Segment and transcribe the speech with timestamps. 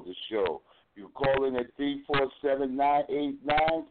[0.00, 0.62] the show.
[0.94, 3.84] You call in at 347 989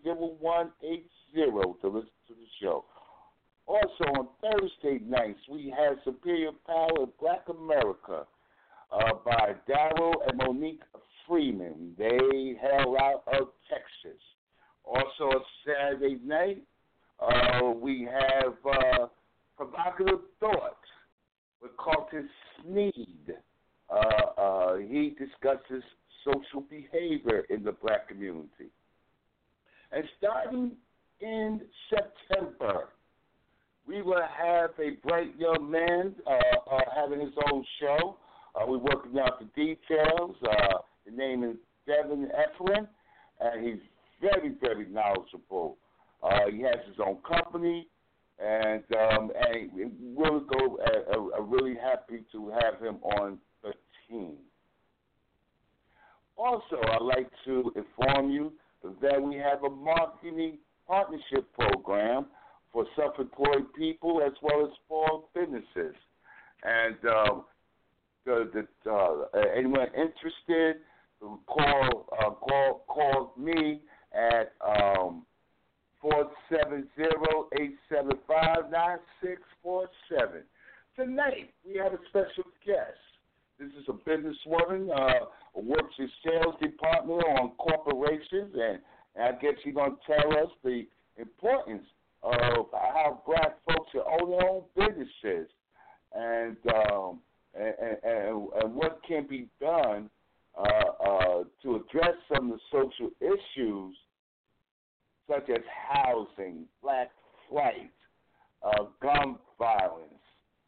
[108.65, 110.13] uh, gun violence,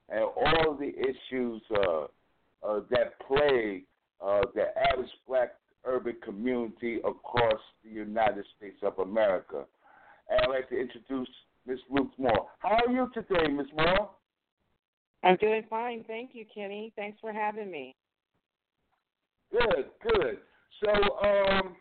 [0.09, 2.03] and all the issues uh,
[2.63, 3.83] uh, that plague
[4.23, 9.65] uh, the average black urban community across the United States of America.
[10.29, 11.29] And I'd like to introduce
[11.65, 12.47] Miss Ruth Moore.
[12.59, 14.09] How are you today, Miss Moore?
[15.23, 16.03] I'm doing fine.
[16.07, 16.93] Thank you, Kenny.
[16.95, 17.95] Thanks for having me.
[19.51, 20.37] Good, good.
[20.83, 21.75] So, um,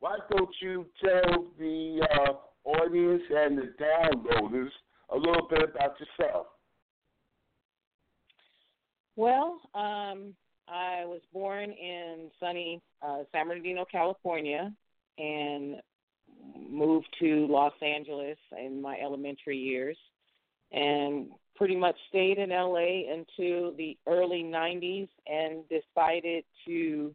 [0.00, 4.70] why don't you tell the uh, audience and the downloaders
[5.12, 6.46] a little bit about yourself?
[9.16, 10.34] Well, um,
[10.68, 14.72] I was born in sunny uh, San Bernardino, California,
[15.18, 15.76] and
[16.70, 19.98] moved to Los Angeles in my elementary years,
[20.72, 27.14] and pretty much stayed in LA into the early 90s, and decided to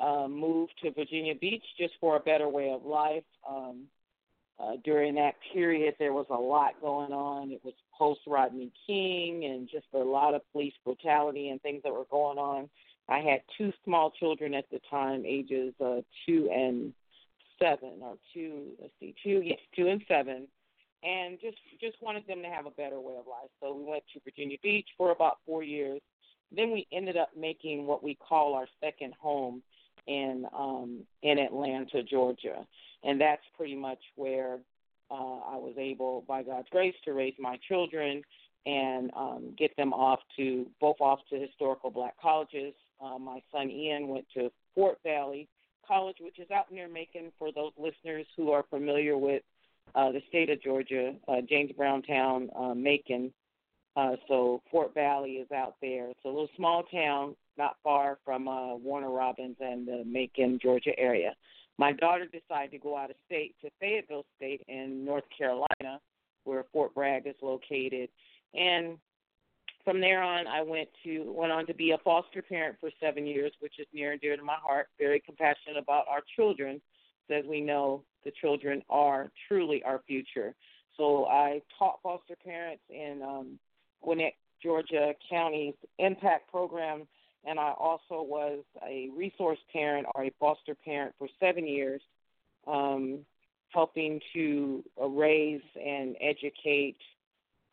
[0.00, 3.24] uh, move to Virginia Beach just for a better way of life.
[3.48, 3.84] Um,
[4.60, 7.50] uh, during that period, there was a lot going on.
[7.50, 11.92] It was post Rodney King and just a lot of police brutality and things that
[11.92, 12.68] were going on.
[13.08, 16.92] I had two small children at the time, ages uh, two and
[17.60, 18.72] seven, or two.
[18.80, 20.46] Let's see, two, yes, two and seven,
[21.02, 23.50] and just just wanted them to have a better way of life.
[23.60, 26.00] So we went to Virginia Beach for about four years.
[26.54, 29.62] Then we ended up making what we call our second home
[30.06, 32.66] in um, in Atlanta, Georgia,
[33.02, 34.58] and that's pretty much where
[35.10, 38.22] uh, I was able, by God's grace, to raise my children
[38.66, 42.74] and um, get them off to both off to historical black colleges.
[43.02, 45.48] Uh, my son Ian went to Fort Valley
[45.86, 47.32] College, which is out near Macon.
[47.38, 49.42] For those listeners who are familiar with
[49.94, 53.32] uh, the state of Georgia, uh, James Brown Town, uh, Macon.
[53.96, 56.08] Uh, so Fort Valley is out there.
[56.10, 60.96] It's a little small town, not far from uh, Warner Robins and the Macon, Georgia
[60.98, 61.34] area.
[61.80, 65.98] My daughter decided to go out of state to Fayetteville State in North Carolina,
[66.44, 68.10] where Fort Bragg is located,
[68.54, 68.98] and
[69.82, 73.26] from there on, I went to went on to be a foster parent for seven
[73.26, 74.88] years, which is near and dear to my heart.
[74.98, 76.82] Very compassionate about our children,
[77.30, 80.54] as we know the children are truly our future.
[80.98, 83.58] So I taught foster parents in um,
[84.02, 87.06] Gwinnett, Georgia County's Impact Program,
[87.44, 92.02] and I also was a resource parent or a foster parent for seven years,
[92.66, 93.20] um,
[93.70, 96.98] helping to raise and educate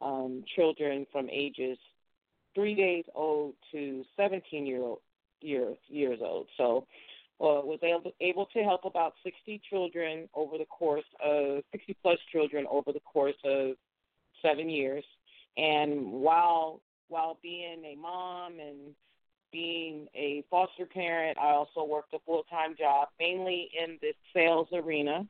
[0.01, 1.77] um, children from ages
[2.55, 4.99] three days old to 17 year old,
[5.41, 6.47] years years old.
[6.57, 6.87] So
[7.39, 12.17] uh, was able, able to help about 60 children over the course of 60 plus
[12.31, 13.75] children over the course of
[14.41, 15.03] seven years.
[15.55, 18.93] And while while being a mom and
[19.51, 24.67] being a foster parent, I also worked a full time job, mainly in the sales
[24.73, 25.27] arena,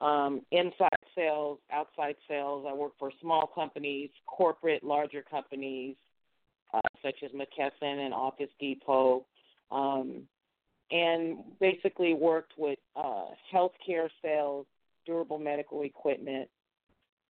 [0.00, 2.66] um, inside sales, outside sales.
[2.68, 5.96] I worked for small companies, corporate, larger companies,
[6.72, 9.26] uh, such as McKesson and Office Depot,
[9.70, 10.22] um,
[10.90, 14.66] and basically worked with uh, healthcare sales,
[15.06, 16.48] durable medical equipment,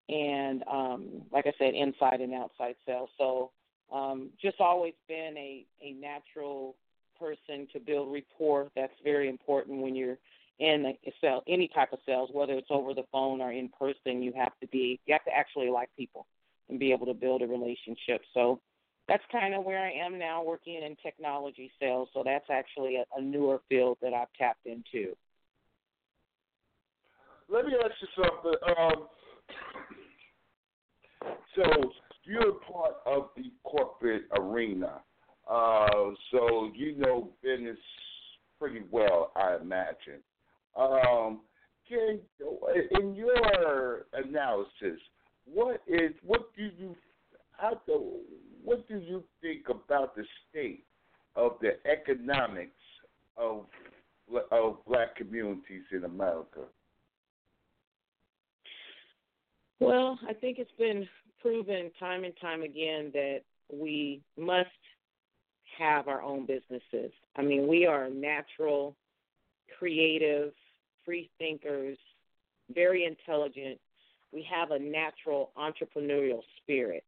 [0.09, 3.11] and um, like I said, inside and outside sales.
[3.19, 3.51] So
[3.93, 6.77] um, just always been a, a natural
[7.19, 8.71] person to build rapport.
[8.75, 10.19] That's very important when you're
[10.59, 14.23] in a sell any type of sales, whether it's over the phone or in person.
[14.23, 16.27] You have to be you have to actually like people
[16.69, 18.23] and be able to build a relationship.
[18.35, 18.61] So
[19.09, 22.09] that's kind of where I am now, working in technology sales.
[22.15, 25.17] So that's actually a, a newer field that I've tapped into.
[27.49, 28.55] Let me ask you something.
[28.79, 29.09] Um,
[31.57, 31.65] so
[32.25, 35.01] you're part of the corporate arena,
[35.51, 35.87] uh,
[36.31, 37.79] so you know business
[38.59, 40.21] pretty well, I imagine.
[40.77, 41.41] Um,
[41.89, 42.21] can
[43.01, 45.01] in your analysis,
[45.45, 46.95] what is what do you
[47.57, 48.19] how do
[48.63, 50.85] what do you think about the state
[51.37, 52.71] of the economics
[53.37, 53.67] of
[54.53, 56.61] of black communities in America?
[59.81, 61.09] Well, I think it's been
[61.41, 63.41] proven time and time again that
[63.73, 64.69] we must
[65.79, 67.13] have our own businesses.
[67.37, 68.97] I mean, we are natural,
[69.79, 70.53] creative,
[71.05, 71.97] free thinkers,
[72.75, 73.79] very intelligent.
[74.33, 77.05] We have a natural entrepreneurial spirit.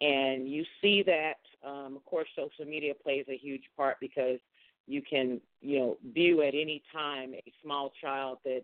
[0.00, 4.38] And you see that, um, of course, social media plays a huge part because
[4.86, 8.62] you can, you know, view at any time a small child that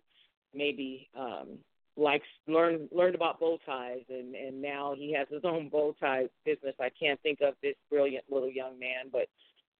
[0.52, 1.58] maybe um,
[1.98, 6.28] likes learn learned about bow ties and and now he has his own bow tie
[6.44, 6.74] business.
[6.80, 9.28] I can't think of this brilliant little young man, but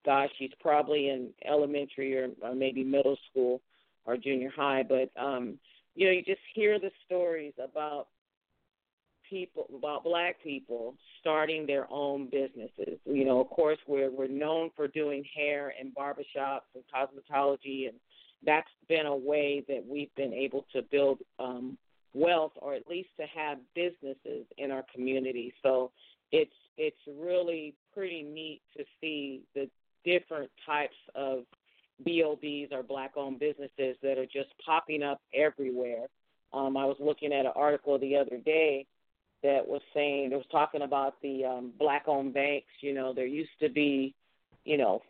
[0.04, 3.60] gosh, he's probably in elementary or, or maybe middle school
[4.04, 4.82] or junior high.
[4.82, 5.58] But um,
[5.94, 8.08] you know, you just hear the stories about
[9.30, 12.98] people about black people starting their own businesses.
[13.04, 17.98] You know, of course we're we're known for doing hair and barbershops and cosmetology and
[18.46, 21.76] that's been a way that we've been able to build um
[22.14, 25.52] wealth or at least to have businesses in our community.
[25.62, 25.90] So
[26.32, 29.68] it's it's really pretty neat to see the
[30.04, 31.44] different types of
[32.06, 36.06] BOBs or black owned businesses that are just popping up everywhere.
[36.52, 38.86] Um, I was looking at an article the other day
[39.42, 42.68] that was saying it was talking about the um, black-owned banks.
[42.80, 44.14] You know, there used to be,
[44.64, 45.02] you know,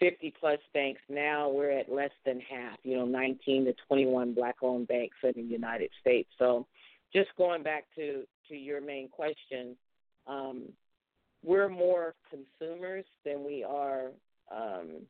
[0.00, 1.00] 50 plus banks.
[1.08, 2.78] Now we're at less than half.
[2.82, 6.28] You know, 19 to 21 black-owned banks in the United States.
[6.38, 6.66] So,
[7.12, 9.76] just going back to to your main question,
[10.26, 10.64] um,
[11.42, 14.08] we're more consumers than we are,
[14.54, 15.02] um,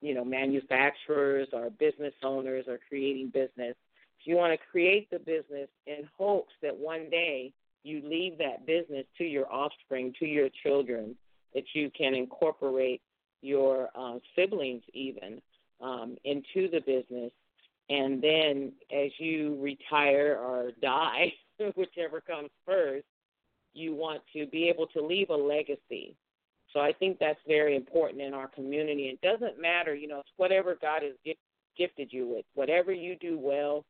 [0.00, 3.76] you know, manufacturers or business owners or creating business.
[4.20, 7.52] If you want to create the business in hopes that one day
[7.82, 11.16] you leave that business to your offspring, to your children,
[11.54, 13.00] that you can incorporate
[13.44, 15.40] your uh, siblings even
[15.80, 17.32] um, into the business.
[17.90, 21.32] And then as you retire or die,
[21.76, 23.04] whichever comes first,
[23.74, 26.16] you want to be able to leave a legacy.
[26.72, 29.04] So I think that's very important in our community.
[29.04, 31.12] It doesn't matter, you know, it's whatever God has
[31.76, 32.44] gifted you with.
[32.54, 33.84] Whatever you do well,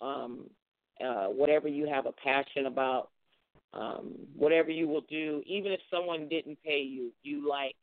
[0.00, 0.50] um,
[1.02, 3.10] uh, whatever you have a passion about,
[3.72, 7.74] um, whatever you will do, even if someone didn't pay you, you like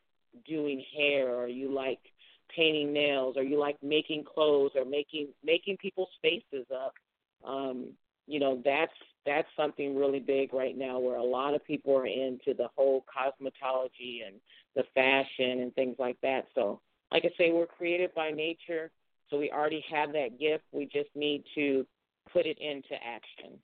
[0.48, 2.00] doing hair or you like
[2.56, 6.94] painting nails or you like making clothes or making making people's faces up.
[7.46, 7.90] Um,
[8.28, 8.94] you know that's
[9.26, 13.06] that's something really big right now where a lot of people are into the whole
[13.06, 14.36] cosmetology and
[14.76, 16.46] the fashion and things like that.
[16.56, 18.92] So, like I say, we're created by nature,
[19.30, 20.64] so we already have that gift.
[20.72, 21.86] We just need to
[22.32, 23.58] put it into action.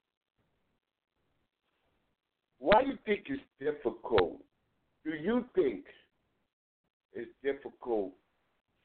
[2.60, 4.38] Why do you think it's difficult?
[5.04, 5.86] Do you think
[7.14, 8.12] it's difficult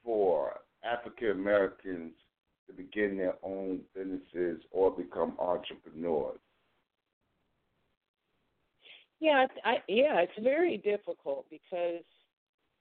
[0.04, 2.12] for African Americans
[2.66, 6.38] to begin their own businesses or become entrepreneurs?
[9.20, 12.04] Yeah, I, yeah, it's very difficult because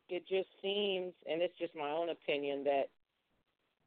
[0.09, 2.89] it just seems, and it's just my own opinion, that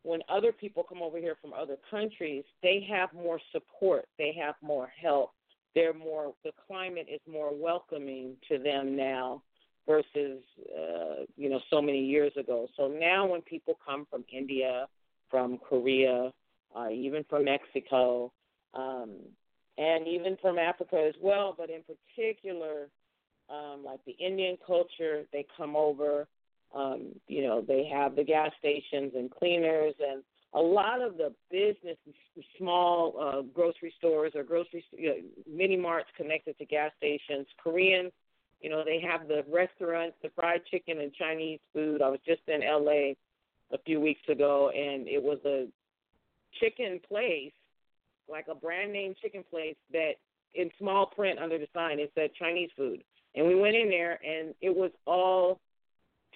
[0.02, 4.54] when other people come over here from other countries, they have more support, they have
[4.62, 5.32] more help,
[5.74, 9.42] they're more, the climate is more welcoming to them now
[9.86, 10.42] versus,
[10.76, 12.68] uh, you know, so many years ago.
[12.76, 14.86] So now when people come from India,
[15.30, 16.32] from Korea,
[16.76, 18.32] uh, even from Mexico,
[18.74, 19.16] um,
[19.78, 22.88] and even from Africa as well, but in particular,
[23.48, 26.26] um, like the Indian culture, they come over.
[26.74, 31.32] Um, you know, they have the gas stations and cleaners, and a lot of the
[31.50, 31.96] business,
[32.58, 35.16] small uh, grocery stores or grocery you know,
[35.50, 37.46] mini marts connected to gas stations.
[37.62, 38.10] Korean,
[38.66, 42.02] you know, they have the restaurants, the fried chicken and Chinese food.
[42.02, 43.14] I was just in LA
[43.72, 45.68] a few weeks ago, and it was a
[46.58, 47.52] chicken place,
[48.28, 50.14] like a brand name chicken place that
[50.56, 53.04] in small print under the sign it said Chinese food.
[53.36, 55.60] And we went in there, and it was all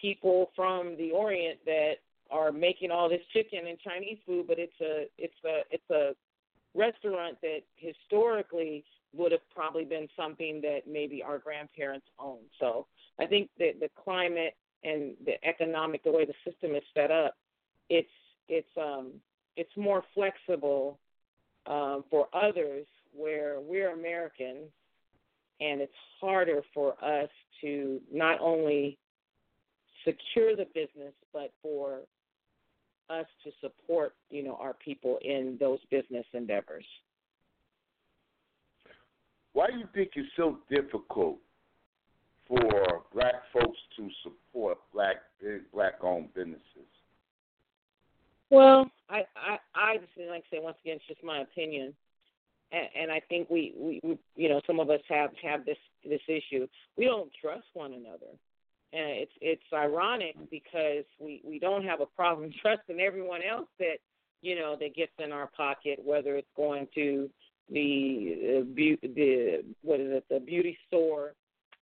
[0.00, 1.94] people from the Orient that
[2.30, 6.12] are making all this chicken and Chinese food, but it's a it's a it's a
[6.78, 8.84] restaurant that historically
[9.14, 12.47] would have probably been something that maybe our grandparents owned.
[12.59, 12.87] So
[13.19, 17.35] I think that the climate and the economic, the way the system is set up,
[17.88, 18.09] it's
[18.49, 19.12] it's um,
[19.57, 20.99] it's more flexible
[21.67, 24.71] um, for others where we're Americans,
[25.61, 27.29] and it's harder for us
[27.61, 28.99] to not only
[30.05, 32.00] secure the business, but for
[33.11, 36.85] us to support, you know, our people in those business endeavors.
[39.52, 41.38] Why do you think it's so difficult
[42.47, 46.61] for black folks to support black big black owned businesses?
[48.50, 51.95] Well, I I I just like I say once again, it's just my opinion,
[52.73, 55.78] and, and I think we, we we you know some of us have have this
[56.04, 56.66] this issue.
[56.97, 58.33] We don't trust one another,
[58.92, 63.99] and it's it's ironic because we we don't have a problem trusting everyone else that
[64.42, 67.30] you know that gets in our pocket, whether it's going to
[67.73, 71.35] the uh, the what is it the beauty store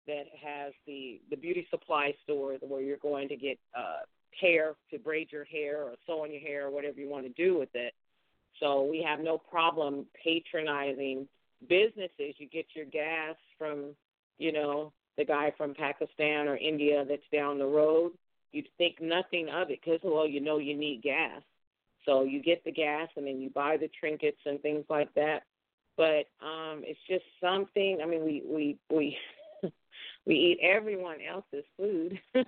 [0.07, 4.01] that has the the beauty supply store where you're going to get uh,
[4.41, 7.33] hair to braid your hair or sew on your hair or whatever you want to
[7.43, 7.95] do with it.
[8.61, 11.29] So we have no problem patronizing
[11.69, 12.35] businesses.
[12.39, 13.95] You get your gas from,
[14.39, 18.13] you know, the guy from Pakistan or India that's down the road.
[18.53, 21.43] You'd think nothing of it because, well, you know, you need gas.
[22.07, 25.43] So you get the gas and then you buy the trinkets and things like that.
[25.99, 27.99] But um, it's just something.
[28.01, 29.17] I mean, we we we
[30.27, 32.19] we eat everyone else's food,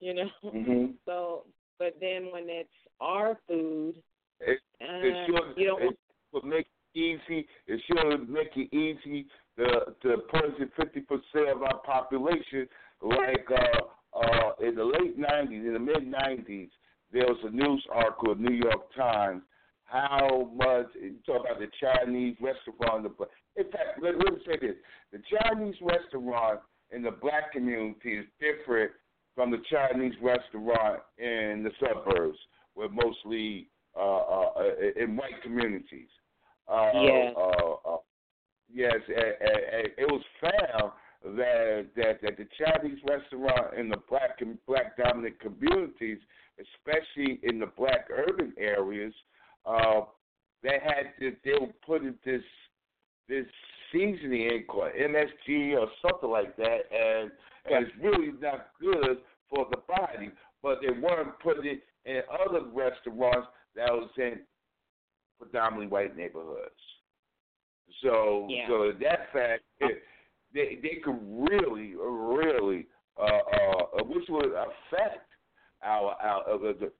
[0.00, 0.28] you know.
[0.44, 0.92] Mm-hmm.
[1.06, 1.44] So,
[1.78, 2.68] but then when it's
[3.00, 3.94] our food,
[4.40, 5.82] it, uh, it sure, you don't.
[5.82, 7.46] It make it easy.
[7.66, 12.68] It sure make it easy to to poison fifty percent of our population.
[13.00, 16.68] Like uh, uh, in the late '90s, in the mid '90s,
[17.10, 19.40] there was a news article in New York Times
[19.94, 23.06] how much you talk about the Chinese restaurant.
[23.56, 24.74] In fact, let, let me say this:
[25.12, 26.60] the Chinese restaurant
[26.90, 28.90] in the black community is different
[29.36, 32.38] from the Chinese restaurant in the suburbs,
[32.74, 34.52] where mostly uh, uh,
[34.96, 36.08] in white communities.
[36.68, 37.30] Uh, yeah.
[37.36, 37.96] Uh, uh,
[38.72, 40.90] yes, it was found
[41.36, 46.18] that, that that the Chinese restaurant in the black black dominant communities,
[46.58, 49.14] especially in the black urban areas,
[49.66, 50.02] uh,
[50.62, 52.42] they had to, they were putting this
[53.28, 53.46] this
[53.92, 57.30] seasoning in called MSG or something like that, and,
[57.70, 59.18] and it's really not good
[59.48, 60.30] for the body.
[60.62, 64.40] But they weren't putting it in other restaurants that was in
[65.38, 66.70] predominantly white neighborhoods.
[68.02, 68.66] So, yeah.
[68.68, 70.02] so that fact, it,
[70.52, 72.86] they they could really, really,
[73.18, 75.28] uh, uh, which would affect
[75.82, 76.92] our our uh, the, the, the like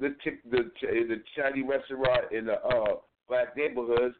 [0.00, 0.14] the
[0.50, 2.96] the the Chinese restaurant in the uh,
[3.28, 4.14] black neighborhoods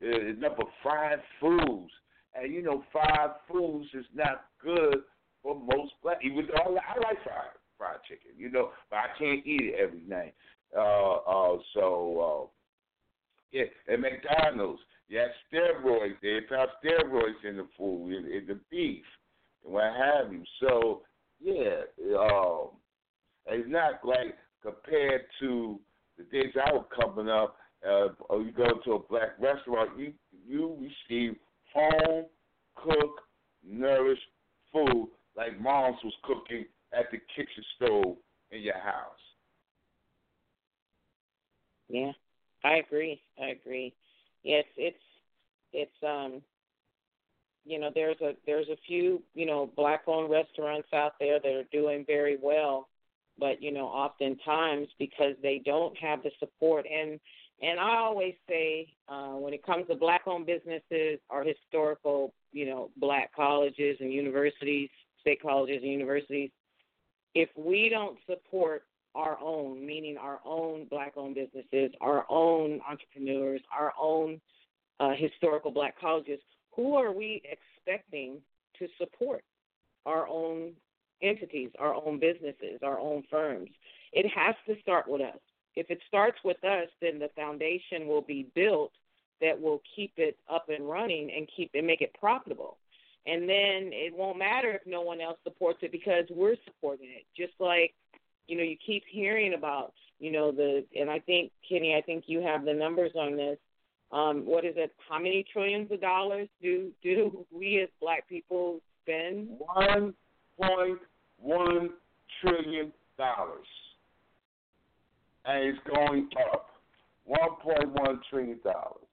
[0.00, 1.92] is number five foods,
[2.34, 5.02] and you know five foods is not good
[5.42, 6.18] for most black.
[6.22, 10.02] Even though I, like fried fried chicken, you know, but I can't eat it every
[10.02, 10.34] night.
[10.76, 12.48] Uh, uh, so, uh,
[13.52, 16.14] Yeah, at McDonald's, have steroids.
[16.22, 19.04] They have steroids in the food, in, in the beef,
[19.64, 20.42] and what have you.
[20.60, 21.02] So,
[21.40, 21.82] yeah,
[22.18, 22.70] um,
[23.46, 24.36] it's not like
[24.92, 25.78] compared to
[26.18, 27.56] the days I was coming up.
[27.86, 30.12] Uh, or you go to a black restaurant, you
[30.46, 30.76] you
[31.10, 31.34] receive
[31.74, 32.26] home
[32.76, 33.20] cooked,
[33.66, 34.22] nourished
[34.72, 38.16] food like mom's was cooking at the kitchen stove
[38.52, 39.18] in your house.
[41.88, 42.12] Yeah,
[42.62, 43.20] I agree.
[43.42, 43.92] I agree.
[44.44, 44.96] Yes, it's
[45.72, 46.40] it's um
[47.64, 51.52] you know there's a there's a few you know black owned restaurants out there that
[51.52, 52.51] are doing very well
[53.72, 56.84] you know oftentimes because they don't have the support.
[56.84, 57.18] And
[57.62, 62.66] and I always say uh when it comes to black owned businesses or historical you
[62.66, 64.90] know black colleges and universities
[65.22, 66.50] state colleges and universities
[67.34, 68.82] if we don't support
[69.14, 74.38] our own, meaning our own black owned businesses, our own entrepreneurs, our own
[75.00, 76.40] uh, historical black colleges,
[76.76, 78.36] who are we expecting
[78.78, 79.42] to support
[80.04, 80.72] our own
[81.22, 83.70] entities, our own businesses, our own firms?
[84.12, 85.38] It has to start with us.
[85.74, 88.92] If it starts with us, then the foundation will be built
[89.40, 92.78] that will keep it up and running and keep and make it profitable.
[93.26, 97.24] And then it won't matter if no one else supports it because we're supporting it.
[97.36, 97.94] Just like
[98.46, 102.24] you know, you keep hearing about, you know, the and I think Kenny, I think
[102.26, 103.58] you have the numbers on this.
[104.10, 104.92] Um, what is it?
[105.08, 109.48] How many trillions of dollars do do we as black people spend?
[109.58, 110.14] One
[110.60, 110.98] point
[111.42, 111.90] one
[112.40, 113.66] trillion dollars,
[115.44, 116.68] and it's going up.
[117.24, 119.04] One point one trillion dollars.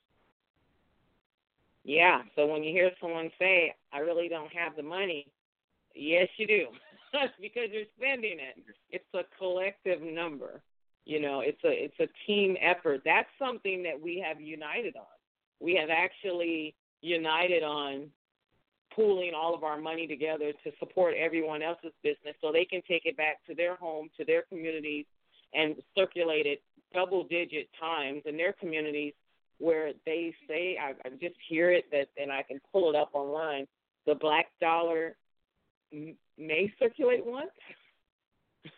[1.84, 2.22] Yeah.
[2.36, 5.28] So when you hear someone say, "I really don't have the money,"
[5.96, 6.68] yes, you do.
[7.42, 8.64] because you're spending it.
[8.92, 10.62] It's a collective number.
[11.06, 13.02] You know, it's a it's a team effort.
[13.04, 15.06] That's something that we have united on.
[15.60, 18.10] We have actually united on
[18.96, 23.06] pooling all of our money together to support everyone else's business so they can take
[23.06, 25.06] it back to their home, to their communities,
[25.54, 26.62] and circulate it
[26.94, 29.14] double digit times in their communities
[29.60, 33.10] where they say, I, I just hear it that, and I can pull it up
[33.14, 33.68] online.
[34.06, 35.18] The black dollar
[35.92, 37.52] may circulate once.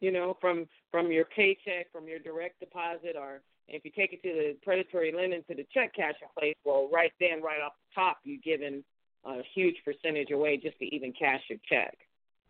[0.00, 4.22] you know, from from your paycheck, from your direct deposit, or if you take it
[4.22, 8.00] to the predatory lending to the check cashing place, well, right then, right off the
[8.00, 8.82] top, you're giving
[9.24, 11.96] a huge percentage away just to even cash your check.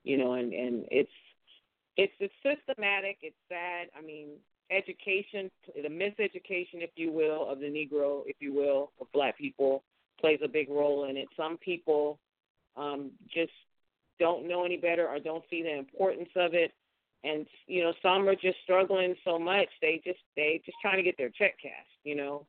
[0.04, 1.11] You know, and and it's
[1.96, 3.18] it's it's systematic.
[3.22, 3.88] It's sad.
[3.96, 4.28] I mean,
[4.70, 9.83] education, the miseducation, if you will, of the Negro, if you will, of Black people,
[10.20, 11.28] plays a big role in it.
[11.37, 12.18] Some people
[12.76, 13.52] um, just
[14.18, 16.72] don't know any better or don't see the importance of it
[17.24, 21.02] and you know some are just struggling so much they just they just trying to
[21.02, 22.46] get their check cashed you know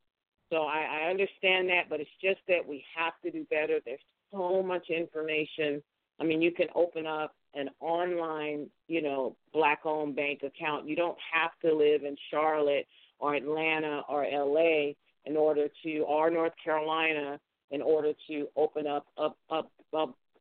[0.49, 3.99] so I, I understand that but it's just that we have to do better there's
[4.31, 5.81] so much information
[6.19, 10.95] i mean you can open up an online you know black owned bank account you
[10.95, 12.87] don't have to live in charlotte
[13.19, 14.91] or atlanta or la
[15.25, 17.39] in order to or north carolina
[17.71, 19.63] in order to open up a, a,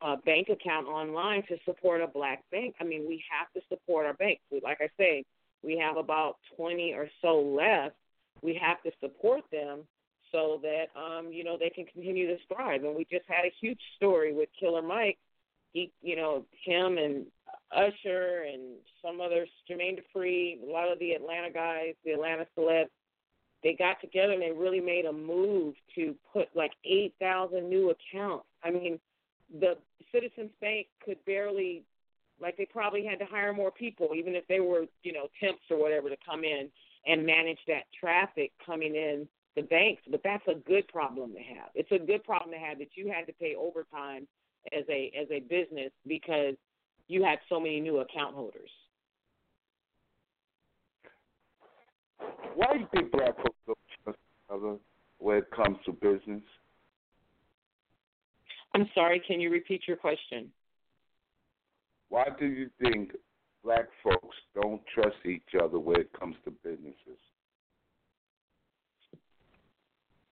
[0.01, 2.75] a bank account online to support a black bank.
[2.79, 4.41] I mean, we have to support our banks.
[4.51, 5.25] We, like I say,
[5.63, 7.95] we have about 20 or so left.
[8.41, 9.81] We have to support them
[10.31, 12.83] so that um, you know they can continue to thrive.
[12.83, 15.17] And we just had a huge story with Killer Mike.
[15.73, 17.25] He, you know, him and
[17.71, 22.89] Usher and some others, Jermaine Dupri, a lot of the Atlanta guys, the Atlanta celebs,
[23.63, 28.45] they got together and they really made a move to put like 8,000 new accounts.
[28.63, 28.99] I mean,
[29.59, 29.77] the
[30.11, 31.83] Citizens Bank could barely,
[32.41, 35.61] like they probably had to hire more people, even if they were, you know, temps
[35.69, 36.69] or whatever to come in
[37.05, 39.27] and manage that traffic coming in
[39.59, 40.01] the banks.
[40.09, 41.69] But that's a good problem to have.
[41.75, 44.27] It's a good problem to have that you had to pay overtime
[44.71, 46.55] as a as a business because
[47.07, 48.69] you had so many new account holders.
[52.55, 54.75] Why do you think black folks don't trust each other
[55.17, 56.43] when it comes to business?
[58.75, 60.51] I'm sorry, can you repeat your question?
[62.09, 63.13] Why do you think
[63.63, 67.19] black folks don't trust each other when it comes to businesses?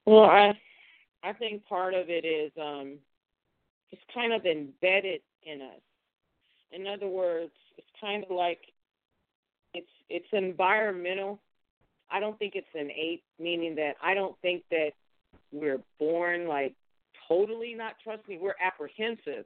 [0.08, 0.58] Well, I
[1.22, 2.96] I think part of it is um
[3.90, 5.82] it's kind of embedded in us.
[6.72, 8.60] In other words, it's kind of like
[9.74, 11.40] it's it's environmental.
[12.10, 14.92] I don't think it's innate, meaning that I don't think that
[15.52, 16.72] we're born like
[17.28, 18.40] totally not trusting.
[18.40, 19.44] We're apprehensive.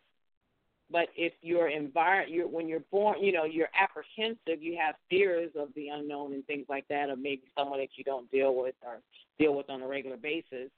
[0.93, 4.63] But if you're environment, you're when you're born, you know, you're apprehensive.
[4.63, 8.05] You have fears of the unknown and things like that, of maybe someone that you
[8.05, 9.01] don't deal with, or
[9.39, 10.71] deal with on a regular basis.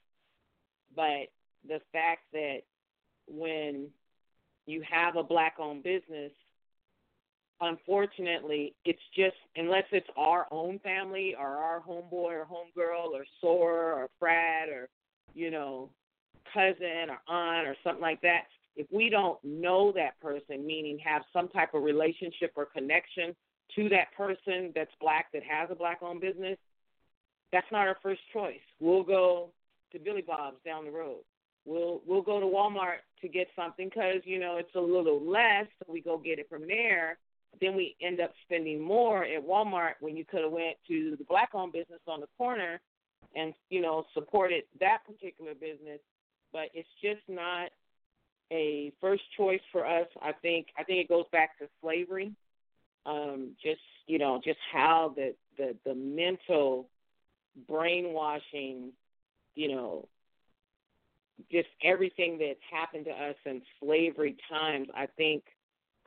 [0.95, 1.29] But
[1.67, 2.59] the fact that
[3.27, 3.89] when
[4.65, 6.31] you have a black owned business,
[7.61, 13.93] unfortunately, it's just unless it's our own family or our homeboy or homegirl or sore
[13.93, 14.89] or frat or
[15.33, 15.89] you know
[16.53, 18.43] cousin or aunt or something like that.
[18.75, 23.33] If we don't know that person, meaning have some type of relationship or connection
[23.75, 26.57] to that person that's black that has a black owned business,
[27.51, 28.59] that's not our first choice.
[28.79, 29.49] We'll go
[29.91, 31.21] to Billy Bob's down the road.
[31.65, 35.65] We'll we'll go to Walmart to get something because you know it's a little less,
[35.79, 37.17] so we go get it from there.
[37.61, 41.23] Then we end up spending more at Walmart when you could have went to the
[41.23, 42.81] black-owned business on the corner
[43.35, 45.99] and you know supported that particular business.
[46.53, 47.71] But it's just not
[48.51, 50.07] a first choice for us.
[50.21, 52.31] I think I think it goes back to slavery.
[53.05, 56.89] Um, just you know, just how the the the mental
[57.67, 58.91] brainwashing,
[59.55, 60.07] you know,
[61.51, 64.87] just everything that's happened to us in slavery times.
[64.95, 65.43] I think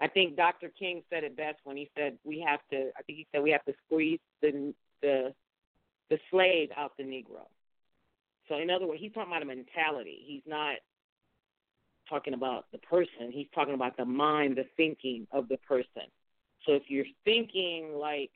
[0.01, 0.71] I think Dr.
[0.79, 2.91] King said it best when he said we have to.
[2.97, 5.35] I think he said we have to squeeze the the
[6.11, 7.47] the slave out the Negro.
[8.49, 10.23] So in other words, he's talking about a mentality.
[10.25, 10.77] He's not
[12.09, 13.31] talking about the person.
[13.31, 16.09] He's talking about the mind, the thinking of the person.
[16.65, 18.31] So if you're thinking like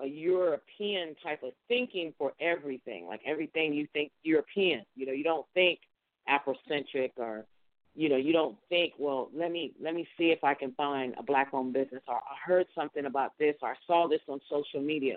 [0.00, 5.24] a European type of thinking for everything, like everything you think European, you know, you
[5.24, 5.80] don't think
[6.28, 7.46] Afrocentric or
[7.94, 11.14] you know, you don't think, well, let me let me see if I can find
[11.18, 14.40] a black owned business or I heard something about this or I saw this on
[14.48, 15.16] social media.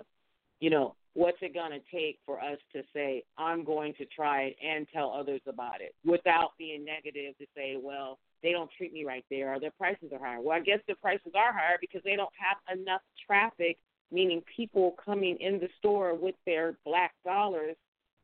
[0.58, 4.56] You know, what's it to take for us to say, I'm going to try it
[4.64, 9.04] and tell others about it without being negative to say, well, they don't treat me
[9.04, 10.40] right there or their prices are higher.
[10.40, 13.78] Well, I guess the prices are higher because they don't have enough traffic,
[14.12, 17.76] meaning people coming in the store with their black dollars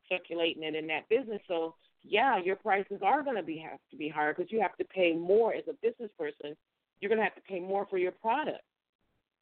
[0.08, 1.40] circulating it in that business.
[1.48, 4.76] So, yeah, your prices are going to be have to be higher because you have
[4.76, 6.56] to pay more as a business person.
[7.00, 8.62] You're going to have to pay more for your product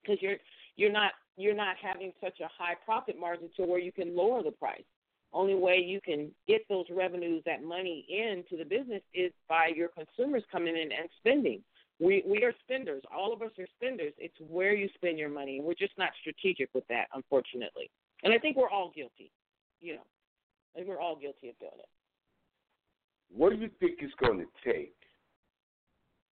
[0.02, 0.36] because you're
[0.76, 4.42] you're not you're not having such a high profit margin to where you can lower
[4.42, 4.84] the price.
[5.32, 9.88] Only way you can get those revenues, that money into the business is by your
[9.88, 11.62] consumers coming in and spending.
[11.98, 13.02] We we are spenders.
[13.14, 14.12] All of us are spenders.
[14.18, 15.60] It's where you spend your money.
[15.62, 17.90] We're just not strategic with that, unfortunately.
[18.22, 19.30] And I think we're all guilty.
[19.80, 20.06] You know,
[20.74, 21.88] I think we're all guilty of doing it.
[23.34, 24.94] What do you think it's going to take?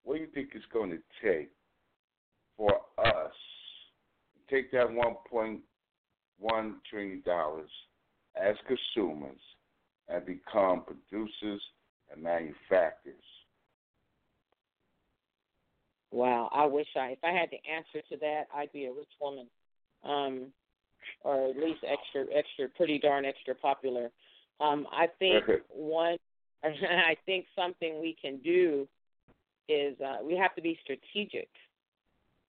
[0.04, 1.49] What do you think it's going to take
[2.58, 3.34] for us
[4.36, 7.69] to take that 1.1 trillion dollars
[8.36, 9.39] as consumers
[10.10, 11.62] and become producers
[12.12, 13.15] and manufacturers?
[16.13, 19.10] Wow, I wish I if I had the answer to that, I'd be a rich
[19.19, 19.47] woman,
[20.04, 20.54] um,
[21.23, 24.12] or at least extra, extra, pretty darn extra popular.
[24.62, 26.17] Um, I think one,
[26.63, 28.88] I think something we can do
[29.67, 31.49] is uh, we have to be strategic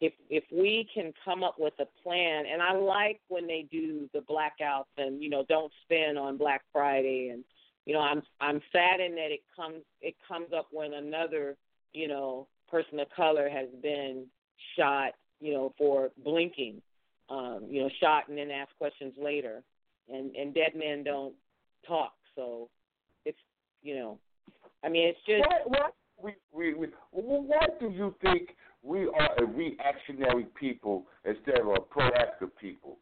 [0.03, 4.11] if if we can come up with a plan and I like when they do
[4.13, 7.45] the blackouts and you know don't spend on Black Friday and
[7.87, 11.57] you know I'm I'm saddened that it comes it comes up when another
[11.95, 14.25] you know person of color has been
[14.77, 16.83] shot you know for blinking
[17.31, 19.63] um you know shot and then asked questions later.
[20.13, 21.35] And and dead men don't
[21.87, 22.13] talk.
[22.35, 22.69] So
[23.25, 23.39] it's
[23.83, 24.19] you know
[24.83, 28.51] I mean it's just what, what we we, we what do you think
[28.83, 32.99] we are a reactionary people instead of a proactive people.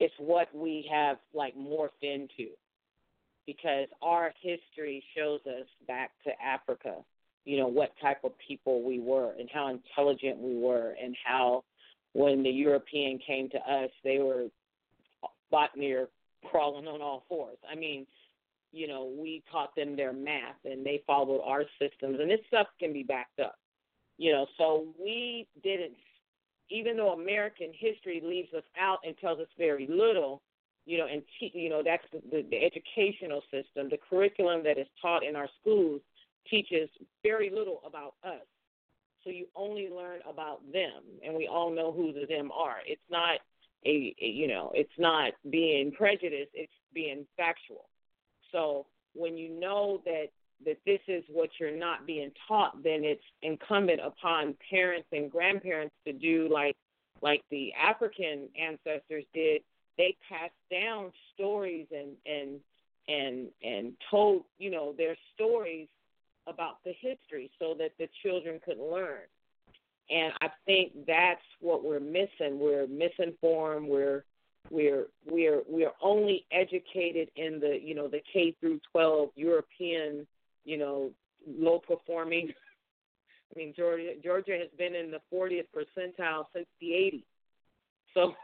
[0.00, 2.50] It's what we have like morphed into
[3.46, 6.96] because our history shows us back to Africa,
[7.44, 11.64] you know, what type of people we were and how intelligent we were and how
[12.14, 14.46] when the European came to us, they were
[15.50, 16.08] bought near
[16.50, 17.58] crawling on all fours.
[17.70, 18.06] I mean,
[18.72, 22.66] you know, we taught them their math and they followed our systems, and this stuff
[22.78, 23.56] can be backed up.
[24.16, 25.94] You know, so we didn't,
[26.70, 30.40] even though American history leaves us out and tells us very little,
[30.86, 34.86] you know, and te- you know that's the, the, educational system, the curriculum that is
[35.00, 36.00] taught in our schools
[36.48, 36.88] teaches
[37.22, 38.46] very little about us.
[39.22, 42.76] So you only learn about them, and we all know who the them are.
[42.86, 43.38] It's not
[43.86, 46.50] a, a you know, it's not being prejudiced.
[46.52, 47.88] It's being factual.
[48.52, 50.26] So when you know that
[50.64, 55.94] that this is what you're not being taught, then it's incumbent upon parents and grandparents
[56.06, 56.76] to do like
[57.20, 59.62] like the African ancestors did.
[59.96, 62.60] They passed down stories and and
[63.08, 65.88] and and told you know their stories
[66.46, 69.22] about the history so that the children could learn.
[70.10, 72.58] And I think that's what we're missing.
[72.58, 73.88] We're misinformed.
[73.88, 74.24] We're
[74.70, 80.26] We're we're we're only educated in the you know the K through 12 European
[80.64, 81.10] you know
[81.46, 82.48] low performing.
[83.50, 87.24] I mean Georgia Georgia has been in the 40th percentile since the 80s.
[88.14, 88.34] So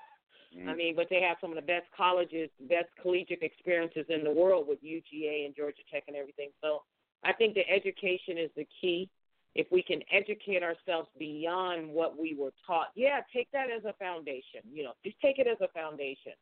[0.57, 0.69] mm-hmm.
[0.69, 4.33] I mean, but they have some of the best colleges, best collegiate experiences in the
[4.33, 6.51] world with UGA and Georgia Tech and everything.
[6.63, 6.83] So
[7.25, 9.09] I think the education is the key.
[9.55, 13.93] If we can educate ourselves beyond what we were taught, yeah, take that as a
[13.95, 14.63] foundation.
[14.73, 16.33] You know, just take it as a foundation.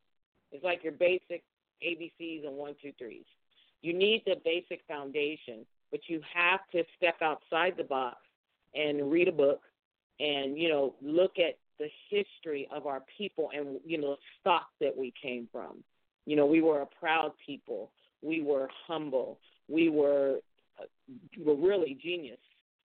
[0.53, 1.43] It's like your basic
[1.83, 3.25] ABCs and one, two, threes.
[3.83, 8.19] You need the basic foundation, but you have to step outside the box
[8.75, 9.63] and read a book
[10.21, 14.97] and, you know, look at the history of our people and, you know, stock that
[14.97, 15.83] we came from.
[16.27, 17.91] You know, we were a proud people.
[18.23, 19.39] We were humble.
[19.69, 20.39] We were
[20.79, 20.85] uh,
[21.45, 22.39] were really genius.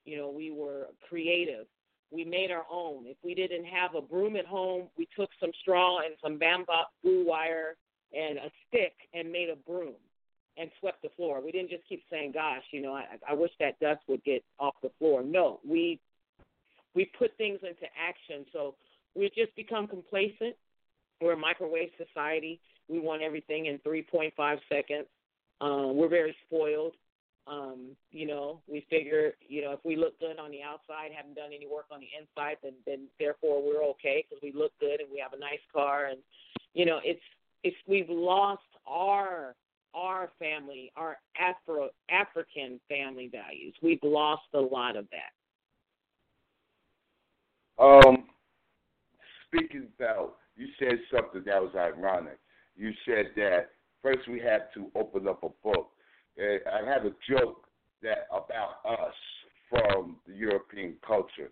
[0.04, 1.66] You know, we were creative.
[2.10, 3.06] We made our own.
[3.06, 7.24] If we didn't have a broom at home, we took some straw and some bamboo
[7.26, 7.76] wire
[8.12, 9.94] and a stick and made a broom
[10.56, 11.40] and swept the floor.
[11.44, 14.42] We didn't just keep saying, "Gosh, you know, I, I wish that dust would get
[14.58, 16.00] off the floor." No, we
[16.98, 18.44] we put things into action.
[18.52, 18.74] So
[19.14, 20.56] we've just become complacent.
[21.20, 22.60] We're a microwave society.
[22.88, 24.32] We want everything in 3.5
[24.68, 25.06] seconds.
[25.60, 26.94] Um, we're very spoiled.
[27.46, 31.36] Um, you know, we figure, you know, if we look good on the outside, haven't
[31.36, 35.00] done any work on the inside, then then therefore we're okay because we look good
[35.00, 36.18] and we have a nice car, and
[36.74, 37.22] you know, it's
[37.62, 39.54] it's we've lost our
[39.94, 43.74] our family, our Afro African family values.
[43.82, 45.37] We've lost a lot of that.
[47.78, 48.24] Um,
[49.46, 52.38] speaking about, you said something that was ironic.
[52.76, 53.70] You said that
[54.02, 55.90] first we had to open up a book
[56.40, 57.66] I have a joke
[58.02, 59.14] that about us
[59.68, 61.50] from the European culture.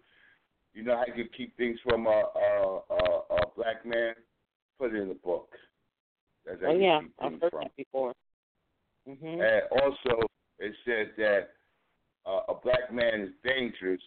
[0.74, 4.14] You know how you keep things from a, a, a, a black man?
[4.78, 5.48] Put it in the book.
[6.44, 7.62] That's oh yeah, I've heard from.
[7.62, 8.12] that before.
[9.08, 9.26] Mm-hmm.
[9.26, 10.26] And also,
[10.58, 11.48] it said that
[12.26, 14.02] uh, a black man is dangerous,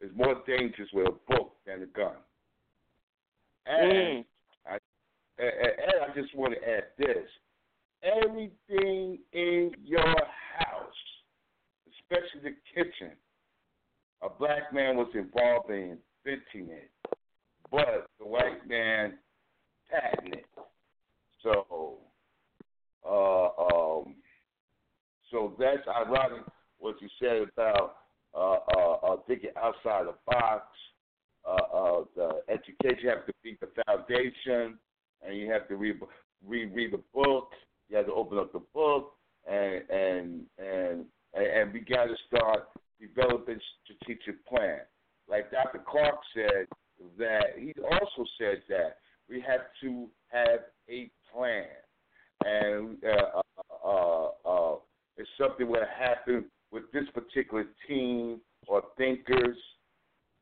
[0.00, 2.16] is more dangerous with a book than a gun.
[3.66, 4.24] And mm.
[4.66, 4.78] I,
[5.38, 7.28] and, and I just want to add this:
[8.02, 10.16] everything in your
[10.58, 11.00] house,
[12.00, 13.16] especially the kitchen.
[14.22, 16.90] A black man was involved in inventing it,
[17.70, 19.14] but the white man
[19.90, 20.46] patented it.
[21.42, 21.96] So,
[23.06, 24.14] uh, um,
[25.30, 26.44] so that's ironic
[26.78, 27.96] what you said about
[28.34, 30.66] uh, uh, uh, thinking outside the box.
[31.42, 34.78] Uh, uh, the education you have to be the foundation,
[35.26, 35.98] and you have to read
[36.46, 37.52] read read the book
[37.90, 39.14] you have to open up the book,
[39.50, 42.68] and and and and we got to start
[43.00, 44.80] developing strategic plan.
[45.28, 45.82] Like Dr.
[45.88, 46.66] Clark said,
[47.18, 51.66] that he also said that we have to have a plan,
[52.44, 54.76] and uh, uh, uh, uh,
[55.16, 59.56] if something would happen with this particular team or thinkers,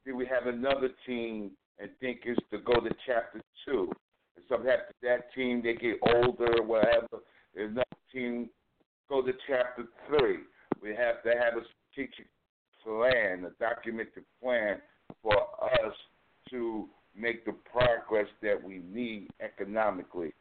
[0.05, 3.91] then we have another team and thinkers to go to chapter two.
[4.37, 5.09] If something happens to
[5.79, 7.23] that team, they get older or whatever,
[7.55, 8.49] there's another team
[9.09, 10.39] go to chapter three.
[10.83, 12.27] We have to have a strategic
[12.85, 14.79] plan, a documented plan
[15.23, 15.95] for us
[16.51, 20.33] to make the progress that we need economically.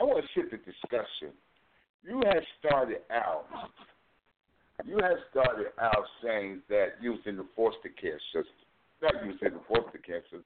[0.00, 1.34] I want to shift the discussion.
[2.04, 3.46] You had started out
[4.84, 8.52] you had started out saying that you was in the foster care system.
[9.02, 10.44] Not you was in the foster care system,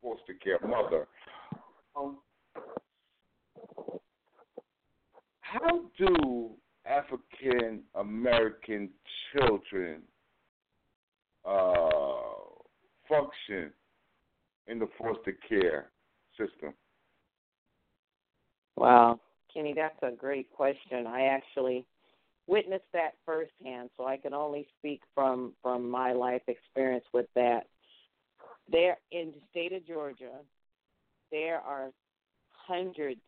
[0.00, 1.08] foster care mother.
[1.96, 2.18] Um,
[5.54, 6.50] how do
[6.86, 8.90] African American
[9.32, 10.02] children
[11.44, 12.08] uh,
[13.08, 13.72] function
[14.66, 15.90] in the foster care
[16.36, 16.74] system?
[18.76, 19.20] Wow,
[19.52, 21.06] Kenny, that's a great question.
[21.06, 21.86] I actually
[22.46, 27.66] witnessed that firsthand, so I can only speak from from my life experience with that.
[28.70, 30.38] There in the state of Georgia,
[31.30, 31.90] there are
[32.66, 33.20] hundreds,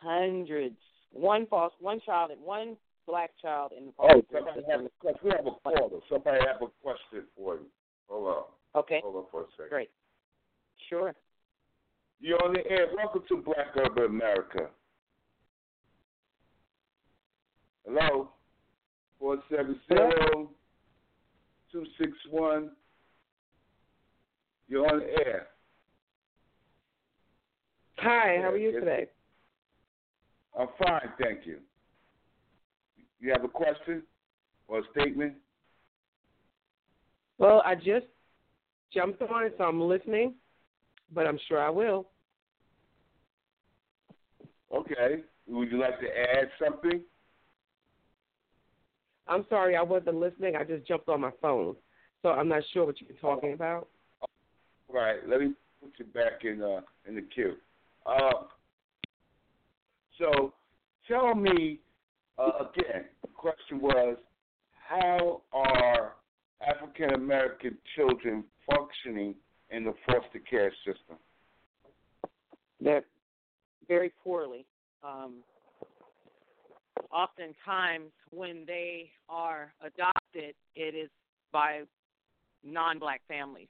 [0.00, 0.76] hundreds
[1.12, 4.90] one false, one child, and one black child in the foster oh, somebody have a
[5.00, 5.20] question.
[5.24, 6.00] We have a caller.
[6.10, 7.66] Somebody have a question for you.
[8.08, 8.80] Hold on.
[8.80, 9.00] Okay.
[9.02, 9.70] Hold on for a second.
[9.70, 9.90] Great.
[10.88, 11.14] Sure.
[12.20, 12.88] You're on the air.
[12.96, 14.68] Welcome to Black Urban America.
[17.86, 18.30] Hello.
[19.48, 20.50] Four seven zero
[21.72, 22.70] two six one.
[24.68, 25.48] You're on the air.
[27.98, 29.06] Hi, how are you today?
[30.58, 31.58] I'm fine, thank you.
[33.20, 34.02] You have a question
[34.68, 35.34] or a statement?
[37.38, 38.06] Well, I just
[38.92, 40.34] jumped on it, so I'm listening,
[41.12, 42.08] but I'm sure I will.
[44.74, 45.22] Okay.
[45.46, 47.02] Would you like to add something?
[49.28, 50.56] I'm sorry, I wasn't listening.
[50.56, 51.76] I just jumped on my phone,
[52.22, 53.88] so I'm not sure what you're talking about.
[54.20, 57.54] All right, Let me put you back in uh, in the queue.
[58.06, 58.44] Uh,
[60.18, 60.52] so,
[61.08, 61.80] tell me
[62.38, 63.04] uh, again.
[63.22, 64.16] The question was,
[64.88, 66.12] how are
[66.66, 69.34] African American children functioning
[69.70, 71.16] in the foster care system?
[72.80, 73.04] They're
[73.88, 74.64] very poorly.
[75.02, 75.34] Um,
[77.12, 81.10] oftentimes, when they are adopted, it is
[81.52, 81.82] by
[82.64, 83.68] non black families.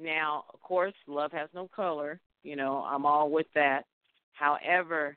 [0.00, 2.20] Now, of course, love has no color.
[2.42, 3.84] You know, I'm all with that.
[4.32, 5.16] However,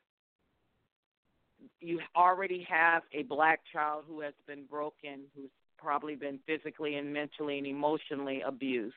[1.80, 7.14] you already have a black child who has been broken, who's probably been physically and
[7.14, 8.96] mentally and emotionally abused.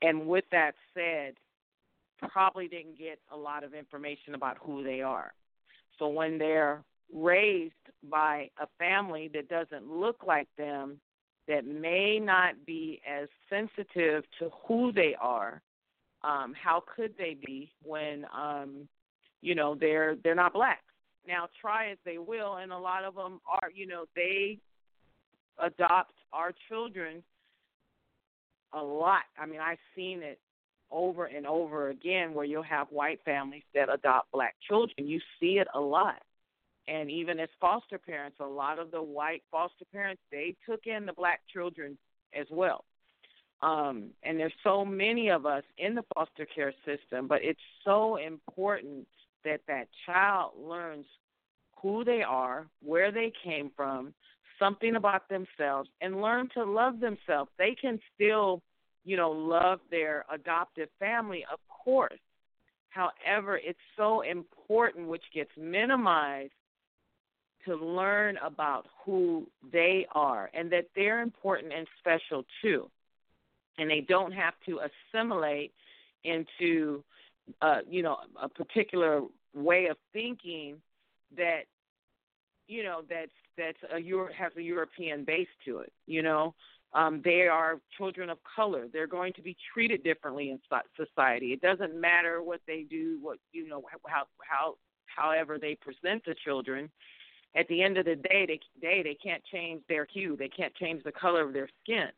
[0.00, 1.34] And with that said,
[2.30, 5.32] probably didn't get a lot of information about who they are.
[6.02, 6.82] So when they're
[7.14, 7.74] raised
[8.10, 10.98] by a family that doesn't look like them,
[11.46, 15.62] that may not be as sensitive to who they are,
[16.24, 18.88] um, how could they be when um,
[19.42, 20.80] you know they're they're not black?
[21.28, 24.58] Now try as they will, and a lot of them are you know they
[25.60, 27.22] adopt our children
[28.72, 29.22] a lot.
[29.38, 30.40] I mean, I've seen it
[30.92, 35.06] over and over again where you'll have white families that adopt black children.
[35.08, 36.22] You see it a lot.
[36.88, 41.06] And even as foster parents, a lot of the white foster parents, they took in
[41.06, 41.96] the black children
[42.38, 42.84] as well.
[43.62, 48.16] Um, and there's so many of us in the foster care system, but it's so
[48.16, 49.06] important
[49.44, 51.06] that that child learns
[51.80, 54.14] who they are, where they came from,
[54.58, 57.50] something about themselves, and learn to love themselves.
[57.58, 58.62] They can still
[59.04, 62.20] you know, love their adoptive family, of course.
[62.90, 66.52] However, it's so important, which gets minimized,
[67.64, 72.88] to learn about who they are and that they're important and special too.
[73.78, 74.80] And they don't have to
[75.14, 75.72] assimilate
[76.24, 77.02] into,
[77.62, 79.22] uh, you know, a particular
[79.54, 80.76] way of thinking
[81.36, 81.62] that,
[82.68, 85.92] you know, that's that's a Euro- has a European base to it.
[86.06, 86.54] You know,
[86.94, 88.86] um, they are children of color.
[88.92, 90.60] They're going to be treated differently in
[90.96, 91.52] society.
[91.52, 94.74] It doesn't matter what they do, what you know, how how
[95.06, 96.90] however they present the children.
[97.54, 100.36] At the end of the day, they day they can't change their hue.
[100.36, 102.08] They can't change the color of their skin.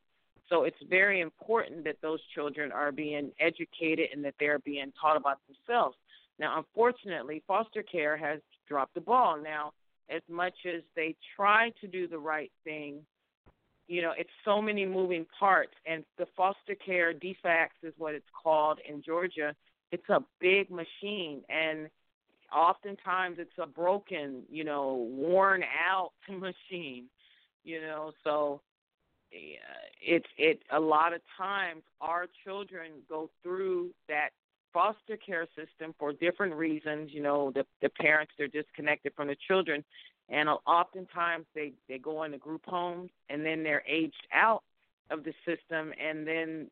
[0.48, 5.16] So it's very important that those children are being educated and that they're being taught
[5.16, 5.96] about themselves.
[6.38, 9.40] Now, unfortunately, foster care has dropped the ball.
[9.40, 9.72] Now,
[10.10, 13.00] as much as they try to do the right thing
[13.86, 15.74] you know, it's so many moving parts.
[15.86, 19.54] And the foster care DFACS is what it's called in Georgia.
[19.92, 21.88] It's a big machine, and
[22.52, 27.04] oftentimes it's a broken, you know, worn out machine.
[27.64, 28.60] You know, so
[29.30, 34.30] it's it a lot of times our children go through that
[34.72, 37.10] foster care system for different reasons.
[37.12, 39.84] You know, the the parents they're disconnected from the children,
[40.28, 44.62] and oftentimes they they go into group homes and then they're aged out
[45.10, 46.70] of the system and then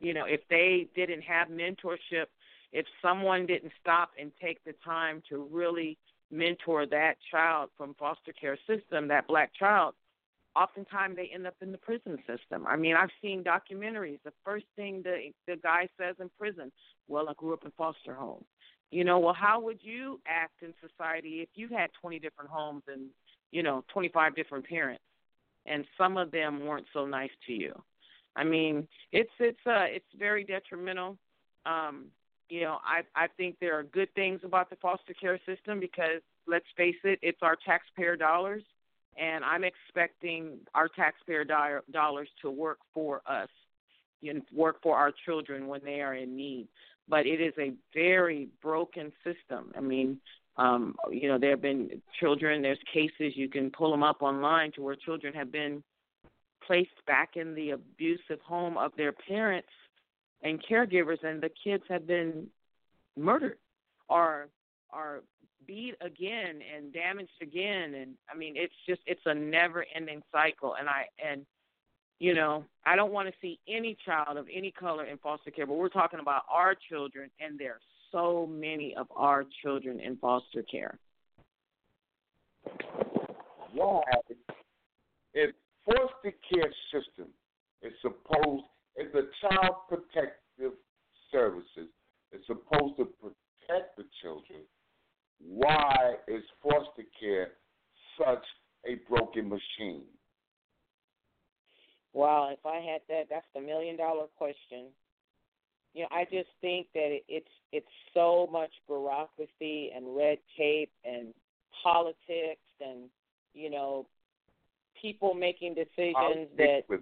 [0.00, 2.26] you know if they didn't have mentorship
[2.72, 5.96] if someone didn't stop and take the time to really
[6.30, 9.94] mentor that child from foster care system that black child
[10.56, 12.66] oftentimes they end up in the prison system.
[12.66, 14.18] I mean i've seen documentaries.
[14.24, 16.72] The first thing the the guy says in prison
[17.08, 18.44] well i grew up in foster home
[18.94, 22.84] you know, well, how would you act in society if you had 20 different homes
[22.86, 23.08] and,
[23.50, 25.02] you know, 25 different parents
[25.66, 27.74] and some of them weren't so nice to you?
[28.36, 31.18] I mean, it's it's uh it's very detrimental.
[31.66, 32.06] Um,
[32.48, 36.22] you know, I I think there are good things about the foster care system because
[36.46, 38.62] let's face it, it's our taxpayer dollars
[39.16, 43.48] and I'm expecting our taxpayer dollars to work for us,
[44.34, 46.68] know, work for our children when they are in need
[47.08, 49.72] but it is a very broken system.
[49.76, 50.18] I mean,
[50.56, 52.62] um, you know, there have been children.
[52.62, 55.82] There's cases you can pull them up online to where children have been
[56.66, 59.68] placed back in the abusive home of their parents
[60.42, 62.46] and caregivers, and the kids have been
[63.16, 63.58] murdered
[64.08, 64.48] or
[64.90, 65.22] are
[65.66, 67.94] beat again and damaged again.
[67.94, 70.76] And I mean, it's just it's a never-ending cycle.
[70.78, 71.44] And I and
[72.18, 75.66] you know, I don't want to see any child of any color in foster care,
[75.66, 77.80] but we're talking about our children, and there are
[78.12, 80.98] so many of our children in foster care.
[83.72, 84.02] Why,
[85.34, 85.50] if
[85.84, 87.26] foster care system
[87.82, 88.64] is supposed,
[88.96, 90.78] if the child protective
[91.32, 91.88] services
[92.32, 94.60] is supposed to protect the children,
[95.40, 97.48] why is foster care
[98.16, 98.44] such
[98.86, 100.04] a broken machine?
[102.14, 104.86] Wow, if I had that, that's the million dollar question.
[105.94, 110.90] You know, I just think that it, it's it's so much bureaucracy and red tape
[111.04, 111.34] and
[111.82, 113.10] politics and
[113.52, 114.06] you know
[115.00, 117.00] people making decisions politics that with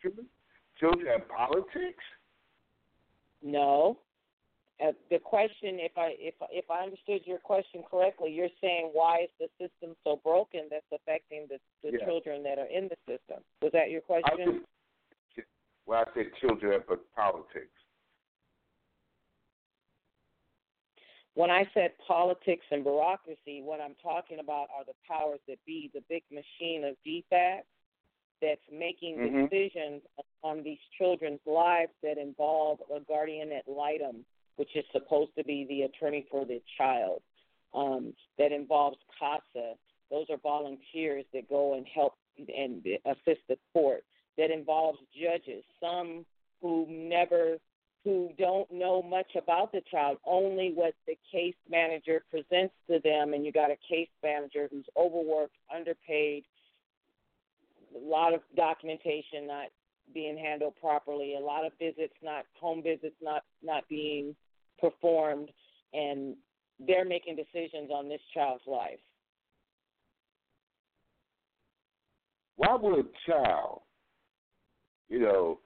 [0.00, 0.26] children,
[0.78, 2.04] children and politics.
[3.42, 3.98] No,
[4.82, 9.24] uh, the question, if I if if I understood your question correctly, you're saying why
[9.24, 12.04] is the system so broken that's affecting the the Yeah.
[12.04, 13.42] children that are in the system?
[13.62, 14.62] Was that your question?
[15.36, 15.42] I
[15.86, 17.74] well, I said children, but politics.
[21.34, 25.90] When I said politics and bureaucracy, what I'm talking about are the powers that be,
[25.94, 27.62] the big machine of DFACS
[28.42, 29.50] that's making Mhm.
[29.50, 30.02] decisions
[30.42, 34.24] on these children's lives that involve a guardian ad litem,
[34.60, 37.22] which is supposed to be the attorney for the child,
[37.74, 39.72] um, that involves CASA.
[40.10, 44.04] Those are volunteers that go and help and assist the court.
[44.36, 46.26] That involves judges, some
[46.60, 47.56] who never
[48.04, 53.32] who don't know much about the child, only what the case manager presents to them,
[53.32, 56.44] and you got a case manager who's overworked, underpaid,
[57.94, 59.68] a lot of documentation not
[60.12, 64.36] being handled properly, a lot of visits not home visits not not being
[64.80, 65.50] performed,
[65.92, 66.36] and
[66.86, 69.00] they're making decisions on this child's life.
[72.56, 73.80] Why would a child,
[75.08, 75.60] you know,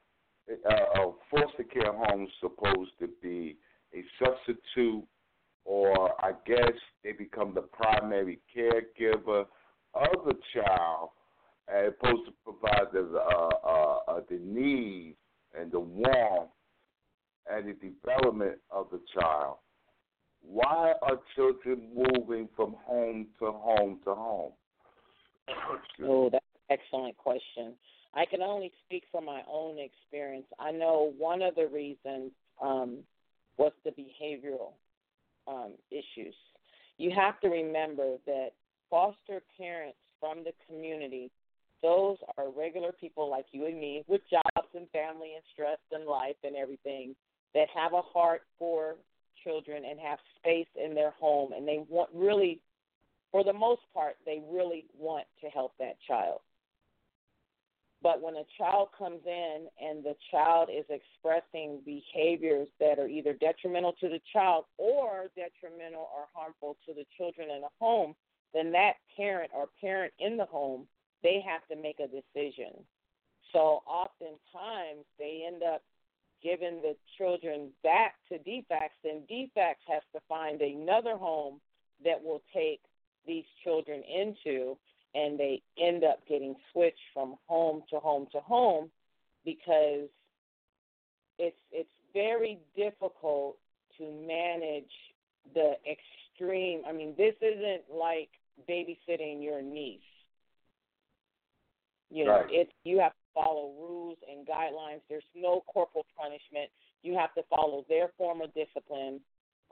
[0.49, 3.57] a, foster care home supposed to be
[3.93, 5.05] a substitute,
[5.65, 9.47] or I guess they become the primary caregiver
[9.95, 11.11] of the child,
[11.69, 15.17] as opposed to provide the uh, uh, uh, the needs
[15.59, 16.51] and the warmth
[17.51, 19.57] and the development of the child.
[20.43, 24.53] Why are children moving from home to home to home?
[26.03, 27.75] Oh, that's an excellent question.
[28.15, 30.47] I can only speak from my own experience.
[30.59, 32.33] I know one of the reasons
[32.63, 32.99] um,
[33.57, 34.73] was the behavioral
[35.47, 36.35] um, issues.
[36.99, 38.51] You have to remember that
[38.91, 41.31] foster parents from the community,
[41.83, 46.07] those are regular people like you and me with jobs and family and stress and
[46.07, 47.15] life and everything
[47.55, 48.97] that have a heart for
[49.43, 52.61] children and have space in their home and they want really
[53.31, 56.41] for the most part they really want to help that child
[58.05, 63.33] but when a child comes in and the child is expressing behaviors that are either
[63.33, 68.15] detrimental to the child or detrimental or harmful to the children in the home,
[68.53, 70.87] then that parent or parent in the home,
[71.23, 72.77] they have to make a decision.
[73.55, 75.81] So oftentimes they end up
[76.45, 81.61] giving the children back to DFACS, then DFACS has to find another home
[82.05, 82.81] that will take
[83.27, 84.77] these children into
[85.15, 88.91] and they end up getting switched from home to home to home
[89.45, 90.09] because
[91.39, 93.57] it's it's very difficult
[93.99, 94.93] to manage
[95.55, 98.29] the extreme I mean this isn't like
[98.69, 100.01] babysitting your niece.
[102.11, 102.47] You know, Right.
[102.51, 105.01] it's you have follow rules and guidelines.
[105.09, 106.71] There's no corporal punishment.
[107.03, 109.21] You have to follow their form of discipline.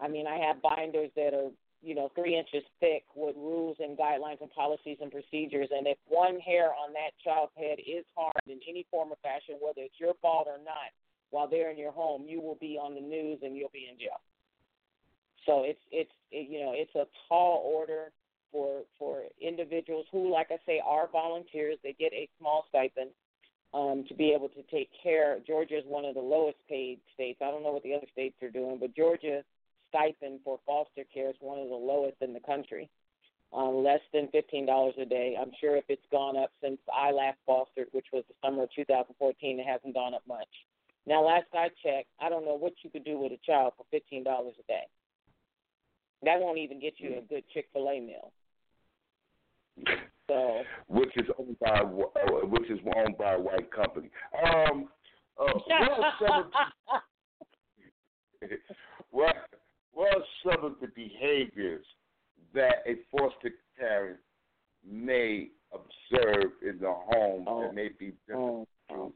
[0.01, 1.51] I mean, I have binders that are
[1.83, 5.69] you know, three inches thick with rules and guidelines and policies and procedures.
[5.73, 9.57] And if one hair on that child's head is harmed in any form or fashion,
[9.61, 10.95] whether it's your fault or not,
[11.31, 13.99] while they're in your home, you will be on the news and you'll be in
[13.99, 14.21] jail.
[15.45, 18.13] So it's it's it, you know it's a tall order
[18.53, 21.79] for for individuals who, like I say, are volunteers.
[21.83, 23.11] They get a small stipend
[23.75, 25.39] um, to be able to take care.
[25.47, 27.41] Georgia is one of the lowest paid states.
[27.43, 29.43] I don't know what the other states are doing, but Georgia
[29.89, 32.89] stipend for foster care is one of the lowest in the country,
[33.53, 35.37] um, less than fifteen dollars a day.
[35.41, 38.71] I'm sure if it's gone up since I last fostered, which was the summer of
[38.75, 40.49] 2014, it hasn't gone up much.
[41.07, 43.85] Now, last I checked, I don't know what you could do with a child for
[43.91, 44.85] fifteen dollars a day.
[46.25, 48.33] That won't even get you a good Chick Fil A meal.
[50.29, 54.09] So, which is owned by uh, which is owned by a white company.
[54.45, 54.89] Um,
[55.39, 56.47] uh, what are some of
[59.11, 59.37] what
[59.93, 61.85] what are some of the behaviors
[62.55, 64.19] that a foster parent
[64.89, 67.63] may observe in the home Oh.
[67.63, 69.13] that may be different um,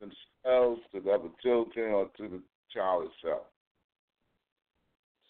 [0.00, 0.06] to
[0.44, 2.42] themselves, to the other children, or to the
[2.72, 3.42] child itself?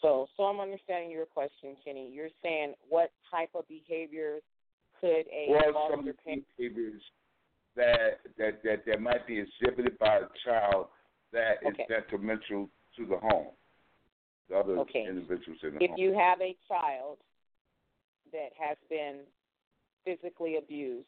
[0.05, 2.11] so, so I'm understanding your question, Kenny.
[2.13, 4.43] You're saying what type of behaviors
[5.05, 6.45] could a are foster some of the parent?
[6.57, 7.03] behaviors
[7.77, 10.87] that that that that might be exhibited by a child
[11.33, 11.87] that is Okay.
[11.89, 13.49] detrimental to the home?
[14.49, 15.07] the other Okay.
[15.07, 15.83] individuals in the home.
[15.83, 15.99] if home.
[15.99, 17.19] you have a child
[18.33, 19.21] that has been
[20.05, 21.07] physically abused,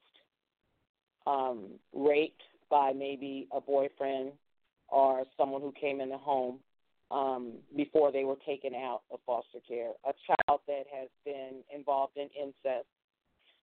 [1.26, 4.32] um, raped by maybe a boyfriend
[4.88, 6.58] or someone who came in the home
[7.10, 12.16] um, before they were taken out of foster care, a child that has been involved
[12.16, 12.86] in incest,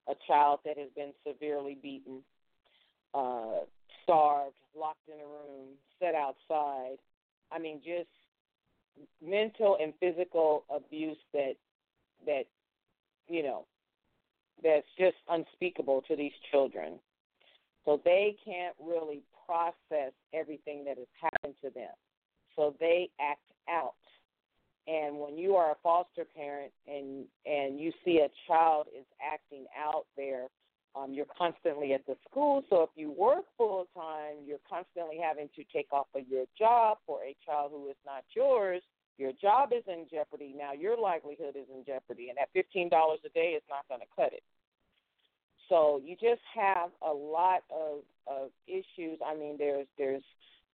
[0.08, 2.22] a child that has been severely beaten,
[3.14, 3.62] uh,
[4.04, 6.98] starved, locked in a room, set outside.
[7.52, 8.10] I mean, just
[9.26, 11.54] mental and physical abuse that
[12.26, 12.44] that
[13.28, 13.66] you know
[14.64, 17.00] that's just unspeakable to these children.
[17.86, 21.92] So they can't really process everything that has happened to them.
[22.56, 23.96] So they act out.
[24.88, 29.66] And when you are a foster parent and and you see a child is acting
[29.78, 30.48] out there,
[30.96, 32.64] um, you're constantly at the school.
[32.70, 36.98] So if you work full time, you're constantly having to take off of your job
[37.06, 38.82] for a child who is not yours.
[39.18, 40.54] Your job is in jeopardy.
[40.58, 44.02] Now your livelihood is in jeopardy, and that fifteen dollars a day is not going
[44.02, 44.44] to cut it.
[45.70, 49.20] So you just have a lot of of issues.
[49.26, 50.24] I mean, there's there's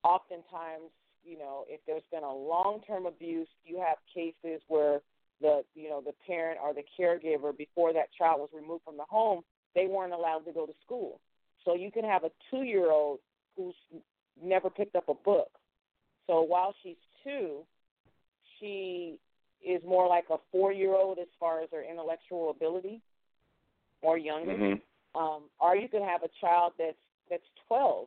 [0.02, 0.90] oftentimes
[1.28, 5.00] you know if there's been a long term abuse, you have cases where
[5.40, 9.04] the you know the parent or the caregiver before that child was removed from the
[9.08, 9.42] home,
[9.74, 11.20] they weren't allowed to go to school.
[11.64, 13.18] So you can have a two year old
[13.56, 13.74] who's
[14.42, 15.50] never picked up a book.
[16.26, 17.60] So while she's two,
[18.58, 19.18] she
[19.66, 23.00] is more like a four year old as far as her intellectual ability
[24.02, 24.52] or younger.
[24.52, 25.20] Mm-hmm.
[25.20, 26.96] Um, or you can have a child that's
[27.30, 28.06] that's twelve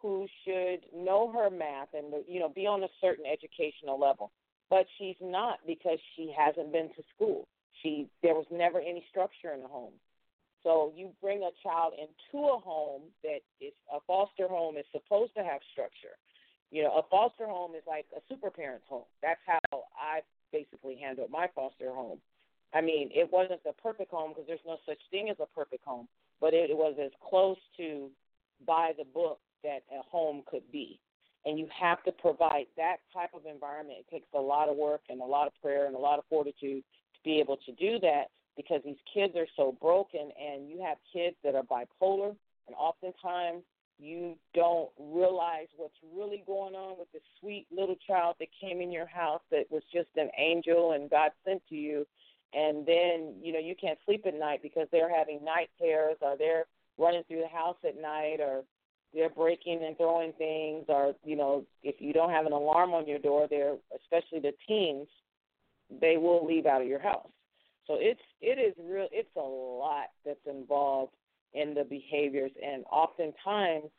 [0.00, 4.30] who should know her math and you know be on a certain educational level,
[4.70, 7.48] but she's not because she hasn't been to school.
[7.82, 9.94] She there was never any structure in the home.
[10.62, 15.34] So you bring a child into a home that is a foster home is supposed
[15.36, 16.18] to have structure.
[16.70, 19.08] You know, a foster home is like a super parent's home.
[19.22, 20.20] That's how I
[20.52, 22.18] basically handled my foster home.
[22.74, 25.84] I mean, it wasn't the perfect home because there's no such thing as a perfect
[25.84, 26.08] home,
[26.40, 28.10] but it was as close to
[28.66, 31.00] by the book that a home could be.
[31.44, 34.00] And you have to provide that type of environment.
[34.00, 36.24] It takes a lot of work and a lot of prayer and a lot of
[36.28, 36.82] fortitude
[37.14, 38.24] to be able to do that
[38.56, 42.34] because these kids are so broken and you have kids that are bipolar
[42.66, 43.62] and oftentimes
[44.00, 48.92] you don't realize what's really going on with this sweet little child that came in
[48.92, 52.06] your house that was just an angel and God sent to you
[52.52, 56.36] and then you know you can't sleep at night because they're having night terrors or
[56.36, 56.66] they're
[56.98, 58.62] running through the house at night or
[59.18, 63.06] they're breaking and throwing things or you know if you don't have an alarm on
[63.06, 65.08] your door they're especially the teens
[66.00, 67.28] they will leave out of your house
[67.88, 71.12] so it's it is real it's a lot that's involved
[71.52, 73.90] in the behaviors and oftentimes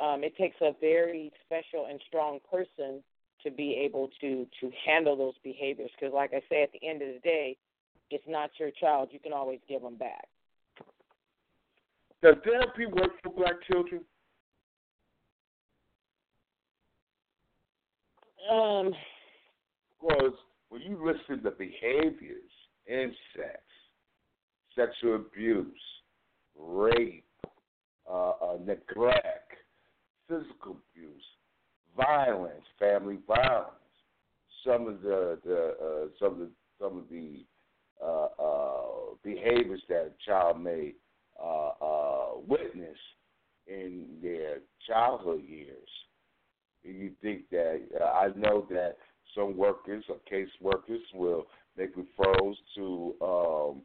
[0.00, 3.02] um, it takes a very special and strong person
[3.42, 7.02] to be able to to handle those behaviors because like i say at the end
[7.02, 7.58] of the day
[8.10, 10.28] it's not your child you can always give them back
[12.22, 14.00] Does therapy work for black children?
[18.50, 18.92] Um
[20.00, 20.32] Because
[20.68, 22.50] when you listen to behaviors,
[22.86, 23.16] incest,
[24.74, 25.66] sexual abuse,
[26.58, 27.24] rape,
[28.10, 29.52] uh, uh, neglect,
[30.28, 31.24] physical abuse,
[31.96, 33.72] violence, family violence,
[34.64, 37.44] some of the, the uh, some of the some of the
[38.02, 40.94] uh, uh, behaviors that a child may
[41.42, 41.70] uh,
[42.46, 42.98] witness
[43.66, 45.88] in their childhood years.
[46.86, 48.96] You think that uh, I know that
[49.34, 53.82] some workers or case workers will make referrals to um,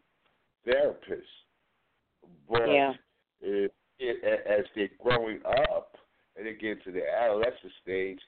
[0.68, 1.22] therapists,
[2.47, 2.93] but Yeah.
[3.41, 5.97] it, it, as they're growing up
[6.36, 8.20] and they get to the adolescent stage,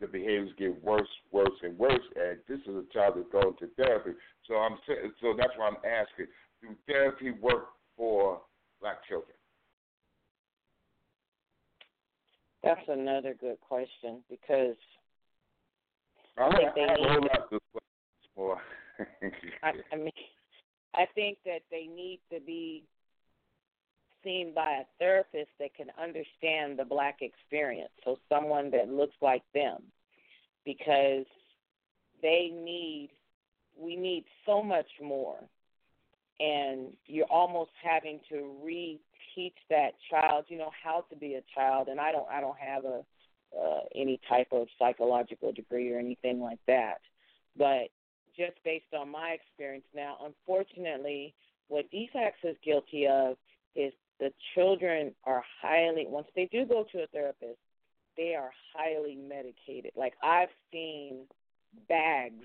[0.00, 2.02] the behaviors get worse, worse, and worse.
[2.16, 4.12] And this is a child that's going to therapy.
[4.46, 6.26] So I'm so that's why I'm asking:
[6.62, 8.40] Do therapy work for
[8.80, 9.36] black children?
[12.62, 14.76] That's another good question because
[16.38, 17.60] I have, think they I have a whole need-
[18.34, 18.60] for.
[19.62, 20.12] I, I mean,
[20.94, 22.84] I think that they need to be
[24.22, 27.90] seen by a therapist that can understand the black experience.
[28.04, 29.82] So someone that looks like them,
[30.64, 31.24] because
[32.22, 33.10] they need,
[33.78, 35.38] we need so much more,
[36.40, 41.88] and you're almost having to reteach that child, you know, how to be a child.
[41.88, 43.02] And I don't, I don't have a
[43.56, 47.00] uh, any type of psychological degree or anything like that,
[47.56, 47.88] but
[48.36, 51.34] just based on my experience now, unfortunately,
[51.66, 53.36] what DFACS is guilty of
[53.74, 57.58] is the children are highly, once they do go to a therapist,
[58.16, 59.92] they are highly medicated.
[59.96, 61.26] Like I've seen
[61.88, 62.44] bags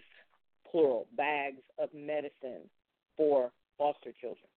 [0.71, 2.69] plural, bags of medicine
[3.15, 4.47] for foster children,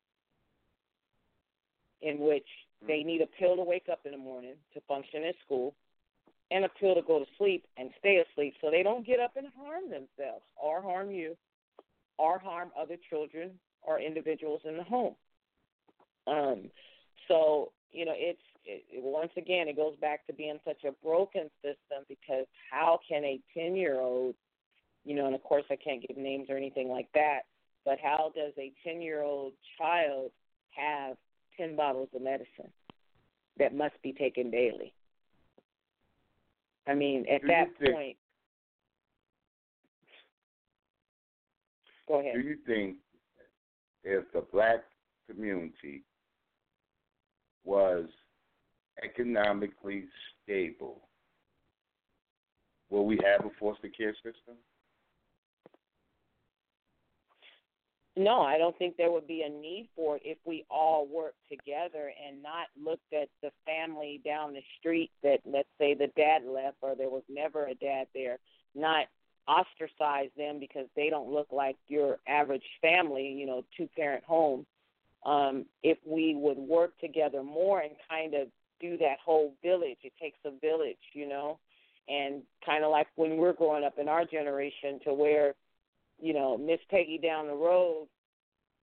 [2.03, 2.47] in which
[2.87, 5.75] they need a pill to wake up in the morning to function at school,
[6.51, 9.33] and a pill to go to sleep and stay asleep so they don't get up
[9.37, 11.37] and harm themselves or harm you
[12.19, 13.51] or harm other children
[13.83, 15.15] or individuals in the home.
[16.27, 16.71] Um,
[17.27, 21.51] so, you know, it's it, once again, it goes back to being such a broken
[21.63, 24.35] system because how can a 10 year old,
[25.05, 27.41] you know, and of course I can't give names or anything like that,
[27.85, 30.31] but how does a 10 year old child
[30.71, 31.17] have
[31.57, 32.73] 10 bottles of medicine
[33.59, 34.93] that must be taken daily?
[36.87, 38.17] I mean, at do that think, point,
[42.09, 42.35] go ahead.
[42.35, 42.97] Do you think
[44.05, 44.85] if the black
[45.29, 46.03] community
[47.65, 48.07] was
[49.05, 50.05] economically
[50.43, 51.03] stable,
[52.89, 54.57] will we have a foster care system?
[58.19, 61.39] No, I don't think there would be a need for it if we all worked
[61.49, 66.43] together and not looked at the family down the street that, let's say, the dad
[66.45, 68.39] left or there was never a dad there,
[68.75, 69.07] not
[69.47, 74.67] ostracize them because they don't look like your average family, you know, two parent home.
[75.25, 78.49] Um, if we would work together more and kind of
[78.81, 81.61] do that whole village, it takes a village, you know,
[82.09, 85.55] and kind of like when we're growing up in our generation to where
[86.21, 88.09] you know, Miss Peggy down the road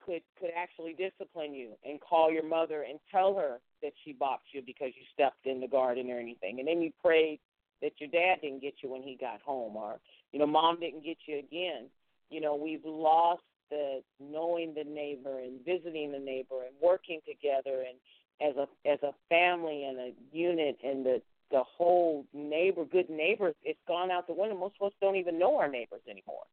[0.04, 4.52] could could actually discipline you and call your mother and tell her that she bopped
[4.52, 6.58] you because you stepped in the garden or anything.
[6.60, 7.40] And then you prayed
[7.82, 9.98] that your dad didn't get you when he got home or,
[10.32, 11.88] you know, mom didn't get you again.
[12.30, 17.84] You know, we've lost the knowing the neighbor and visiting the neighbor and working together
[17.86, 17.98] and
[18.40, 23.54] as a as a family and a unit and the the whole neighbor good neighbors
[23.64, 26.44] it's gone out the window most of us don't even know our neighbors anymore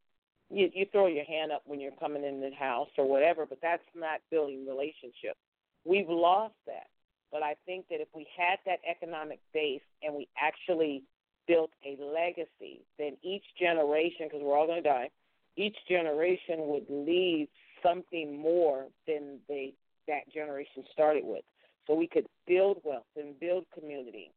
[0.50, 3.58] you you throw your hand up when you're coming in the house or whatever, but
[3.62, 5.38] that's not building relationships.
[5.84, 6.86] We've lost that.
[7.32, 11.02] But I think that if we had that economic base and we actually
[11.48, 15.10] built a legacy, then each generation, because we're all going to die,
[15.56, 17.48] each generation would leave
[17.82, 19.74] something more than they
[20.06, 21.42] that generation started with.
[21.86, 24.30] So we could build wealth and build community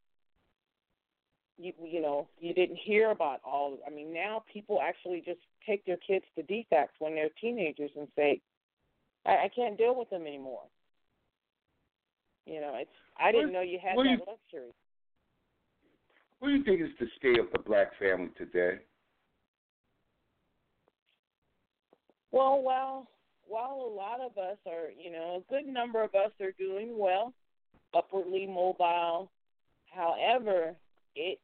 [1.58, 5.84] you you know you didn't hear about all i mean now people actually just take
[5.84, 8.40] their kids to DFCS when they're teenagers and say
[9.26, 10.62] i, I can't deal with them anymore.
[12.46, 14.72] You know it's i didn't know you had that you, luxury.
[16.38, 18.78] What do you think is the state of the black family today?
[22.32, 23.08] Well well
[23.48, 26.98] while a lot of us are you know a good number of us are doing
[26.98, 27.32] well
[27.94, 29.30] upwardly mobile
[29.90, 30.74] however
[31.16, 31.38] it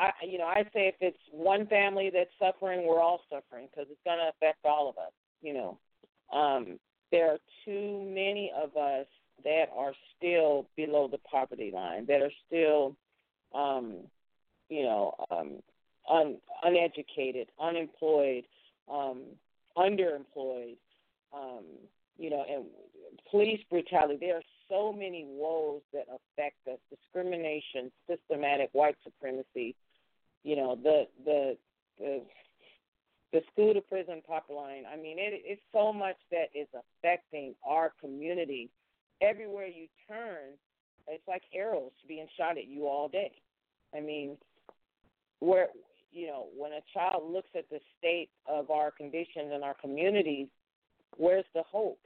[0.00, 3.86] I, you know, I say if it's one family that's suffering, we're all suffering because
[3.90, 5.12] it's going to affect all of us.
[5.42, 5.78] You know,
[6.32, 6.78] um,
[7.12, 9.06] there are too many of us
[9.44, 12.96] that are still below the poverty line, that are still,
[13.54, 13.98] um,
[14.70, 15.56] you know, um,
[16.10, 18.44] un, uneducated, unemployed,
[18.90, 19.22] um,
[19.76, 20.76] underemployed,
[21.34, 21.64] um,
[22.18, 22.64] you know, and
[23.30, 24.16] police brutality.
[24.18, 29.74] There are so many woes that affect us: discrimination, systematic white supremacy,
[30.42, 31.56] you know the the
[31.98, 32.22] the
[33.32, 34.84] the school to prison pipeline.
[34.92, 38.70] I mean, it, it's so much that is affecting our community.
[39.22, 40.56] Everywhere you turn,
[41.06, 43.32] it's like arrows being shot at you all day.
[43.94, 44.36] I mean,
[45.40, 45.68] where
[46.12, 50.48] you know when a child looks at the state of our conditions in our communities,
[51.16, 51.98] where's the hope?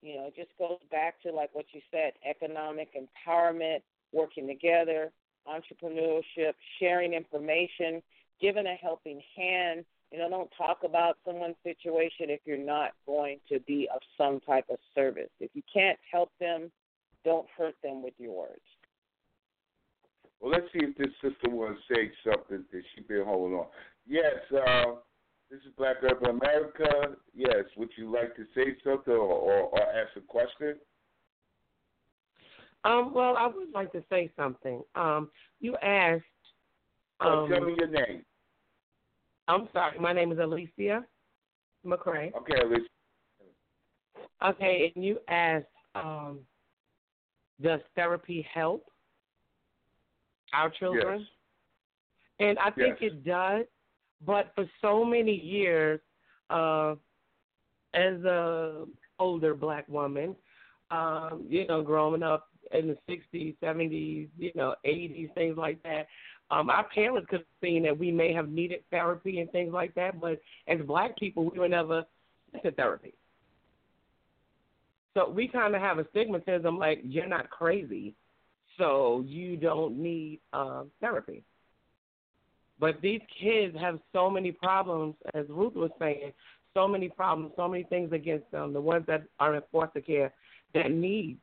[0.00, 3.82] You know, it just goes back to like what you said, economic empowerment,
[4.12, 5.12] working together,
[5.48, 8.02] entrepreneurship, sharing information,
[8.40, 9.84] giving a helping hand.
[10.10, 14.40] You know, don't talk about someone's situation if you're not going to be of some
[14.40, 15.30] type of service.
[15.40, 16.70] If you can't help them,
[17.24, 18.60] don't hurt them with your words.
[20.40, 23.66] Well, let's see if this sister to say something that she's been holding on.
[24.06, 24.96] Yes, uh,
[25.50, 27.14] this is Black Urban America.
[27.34, 30.76] Yes, would you like to say something or, or, or ask a question?
[32.84, 34.82] Um, well, I would like to say something.
[34.94, 35.30] Um,
[35.60, 36.24] you asked.
[37.20, 38.24] Um, oh, tell me your name.
[39.48, 39.98] I'm sorry.
[39.98, 41.04] My name is Alicia
[41.86, 42.32] McCray.
[42.34, 42.84] Okay, Alicia.
[44.44, 46.40] Okay, and you asked, um,
[47.60, 48.90] does therapy help
[50.52, 51.20] our children?
[51.20, 51.28] Yes.
[52.40, 53.12] And I think yes.
[53.12, 53.66] it does,
[54.26, 56.00] but for so many years,
[56.50, 56.94] uh,
[57.94, 58.84] as a
[59.18, 60.34] older black woman,
[60.90, 66.06] um, you know, growing up in the 60s, 70s, you know, 80s, things like that.
[66.50, 69.94] Um, our parents could have seen that we may have needed therapy and things like
[69.94, 72.04] that, but as black people, we were never
[72.52, 73.14] into therapy.
[75.14, 78.14] So we kind of have a stigmatism like you're not crazy,
[78.78, 81.42] so you don't need uh, therapy.
[82.78, 86.32] But these kids have so many problems, as Ruth was saying,
[86.74, 88.72] so many problems, so many things against them.
[88.72, 90.32] The ones that are in foster care
[90.74, 91.38] that need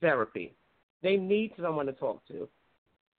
[0.00, 0.54] therapy,
[1.02, 2.48] they need someone to talk to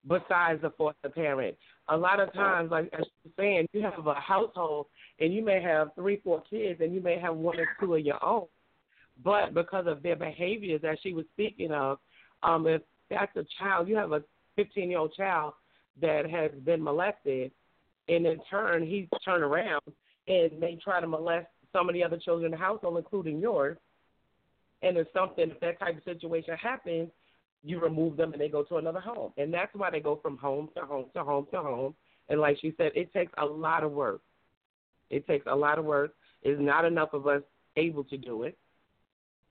[0.08, 1.56] besides the foster parent.
[1.90, 4.88] A lot of times, like as you're saying, you have a household
[5.20, 8.06] and you may have three, four kids, and you may have one or two of
[8.06, 8.46] your own.
[9.24, 11.98] But because of their behaviors, that she was speaking of,
[12.44, 14.24] um, if that's a child, you have a
[14.56, 15.54] 15 year old child
[16.02, 17.52] that has been molested,
[18.08, 19.82] and in turn, he's turned around
[20.28, 23.78] and may try to molest some of the other children in the household, including yours.
[24.82, 27.10] And if something, if that type of situation happens,
[27.64, 29.32] you remove them and they go to another home.
[29.38, 31.96] And that's why they go from home to home to home to home.
[32.30, 34.22] And like she said, it takes a lot of work.
[35.10, 36.14] It takes a lot of work.
[36.44, 37.42] It's not enough of us
[37.76, 38.58] able to do it.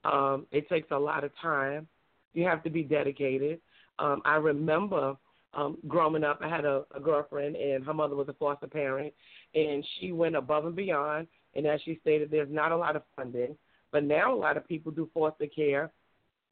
[0.03, 1.87] Um, it takes a lot of time.
[2.33, 3.59] You have to be dedicated.
[3.99, 5.17] Um, I remember
[5.53, 9.13] um, growing up, I had a, a girlfriend, and her mother was a foster parent,
[9.55, 11.27] and she went above and beyond.
[11.55, 13.57] And as she stated, there's not a lot of funding,
[13.91, 15.91] but now a lot of people do foster care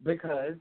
[0.04, 0.56] because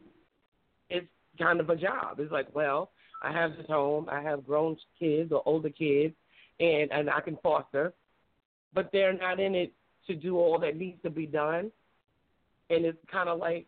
[0.90, 1.06] it's
[1.38, 2.18] kind of a job.
[2.18, 2.90] It's like, well,
[3.22, 6.14] I have this home, I have grown kids or older kids,
[6.60, 7.92] and and I can foster,
[8.72, 9.72] but they're not in it
[10.06, 11.70] to do all that needs to be done,
[12.70, 13.66] and it's kind of like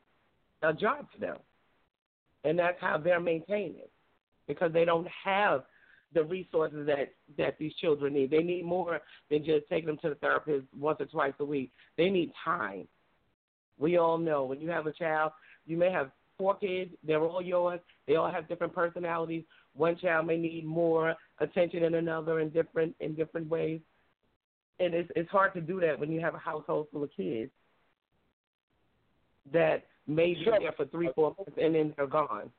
[0.62, 1.38] a job for them,
[2.44, 3.90] and that's how they're maintaining it
[4.46, 5.64] because they don't have
[6.14, 8.30] the resources that that these children need.
[8.30, 9.00] They need more
[9.30, 11.72] than just taking them to the therapist once or twice a week.
[11.96, 12.86] They need time.
[13.78, 15.32] We all know when you have a child,
[15.66, 16.92] you may have four kids.
[17.06, 17.80] They're all yours.
[18.06, 19.44] They all have different personalities.
[19.74, 23.80] One child may need more attention than another in different in different ways.
[24.80, 27.50] And it's it's hard to do that when you have a household full of kids
[29.52, 32.50] that may be there for three, four months and then they're gone.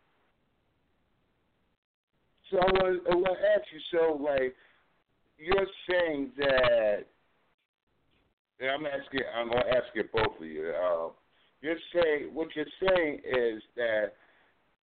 [2.52, 3.80] So I want, I want to ask you.
[3.92, 4.56] So, like,
[5.38, 7.06] you're saying that,
[8.60, 9.22] and I'm asking.
[9.36, 10.72] I'm going to ask you both of you.
[10.72, 11.10] Uh,
[11.62, 14.14] you're saying what you're saying is that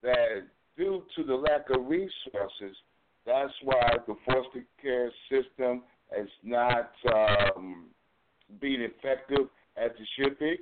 [0.03, 0.47] that
[0.77, 2.75] due to the lack of resources,
[3.25, 5.83] that's why the foster care system
[6.19, 7.87] is not um,
[8.61, 9.47] being effective
[9.77, 10.57] as it should be.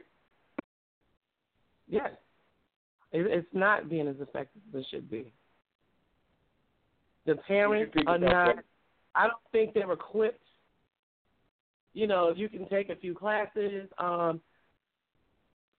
[1.87, 2.11] Yes,
[3.11, 5.33] it's not being as effective as it should be.
[7.25, 8.55] The parents are not.
[9.15, 10.42] I don't think they're equipped.
[11.93, 14.41] You know, you can take a few classes, um,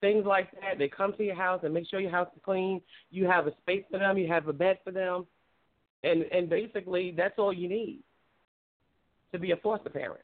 [0.01, 0.79] things like that.
[0.79, 2.81] They come to your house and make sure your house is clean.
[3.11, 4.17] You have a space for them.
[4.17, 5.27] You have a bed for them,
[6.03, 8.03] and and basically that's all you need
[9.33, 10.21] to be a foster parent.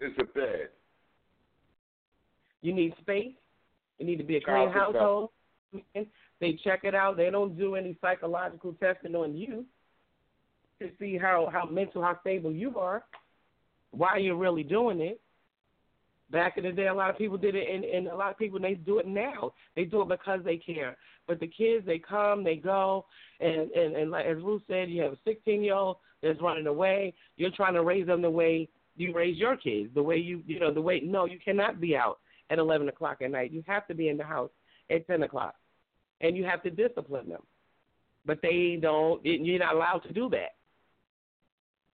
[0.00, 0.68] It's a bed.
[2.62, 3.34] You need space.
[3.98, 5.30] You need to be a clean household.
[6.40, 7.16] They check it out.
[7.16, 9.64] They don't do any psychological testing on you
[10.80, 13.04] to see how how mental, how stable you are,
[13.96, 15.20] why you're really doing it.
[16.30, 18.38] Back in the day, a lot of people did it, and, and a lot of
[18.38, 19.52] people they do it now.
[19.76, 20.96] They do it because they care.
[21.28, 23.06] But the kids, they come, they go,
[23.38, 26.66] and and, and like as Ruth said, you have a 16 year old that's running
[26.66, 27.14] away.
[27.36, 30.58] You're trying to raise them the way you raise your kids, the way you you
[30.58, 31.00] know the way.
[31.00, 32.18] No, you cannot be out
[32.50, 33.52] at 11 o'clock at night.
[33.52, 34.50] You have to be in the house
[34.90, 35.54] at 10 o'clock
[36.20, 37.42] and you have to discipline them.
[38.24, 39.24] But they don't.
[39.24, 40.54] You're not allowed to do that.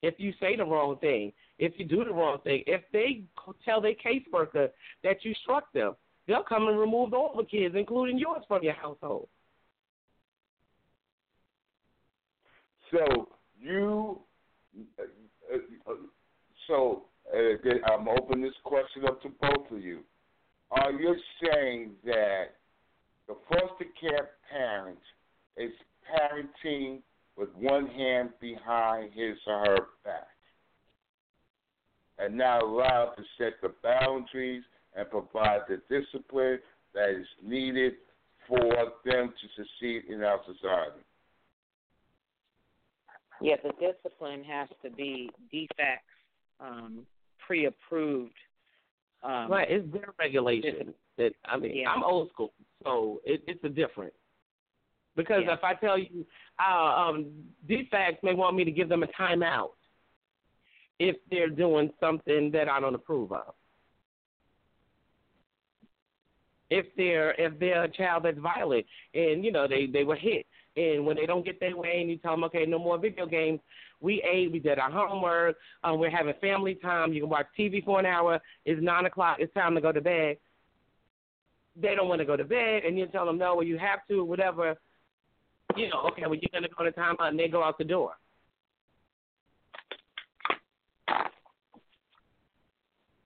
[0.03, 1.33] If you say the wrong thing,
[1.63, 3.23] if you do the wrong thing, if they
[3.65, 4.71] tell their caseworker
[5.05, 5.95] that you struck them,
[6.27, 9.29] they'll come and remove all the kids, including yours, from your household.
[12.91, 13.29] So
[13.61, 14.19] you,
[16.67, 20.01] so I'm opening this question up to both of you.
[20.73, 22.57] Are you saying that
[23.29, 24.99] the foster care parent
[25.57, 25.71] is
[26.11, 27.03] parenting
[27.37, 30.27] with one hand behind his or her back
[32.23, 34.63] and not allowed to set the boundaries
[34.95, 36.59] and provide the discipline
[36.95, 37.95] that is needed
[38.47, 38.59] for
[39.05, 41.01] them to succeed in our society.
[43.41, 45.97] Yeah, the discipline has to be DFCS
[46.61, 47.07] um,
[47.45, 48.35] pre-approved.
[49.23, 50.95] Um, right, it's their regulation.
[51.19, 51.91] That I mean, yeah.
[51.91, 52.53] I'm old school.
[52.85, 54.13] So it, it's a different.
[55.17, 55.55] Because yeah.
[55.55, 56.25] if I tell you,
[56.59, 57.33] uh, um,
[57.69, 59.71] DFCS may want me to give them a timeout
[60.99, 63.55] if they're doing something that I don't approve of.
[66.73, 70.47] if they're if they're a child that's violent and you know they they were hit.
[70.75, 73.27] And when they don't get their way and you tell them okay no more video
[73.27, 73.61] games.
[74.01, 77.13] We ate we did our homework um we're having family time.
[77.13, 78.41] You can watch tv for an hour.
[78.65, 79.37] It's nine o'clock.
[79.39, 80.39] It's time to go to bed.
[81.77, 84.01] They don't want to go to bed and you tell them no well you have
[84.09, 84.75] to whatever.
[85.77, 88.13] You know okay well you're to go to timeout and they go out the door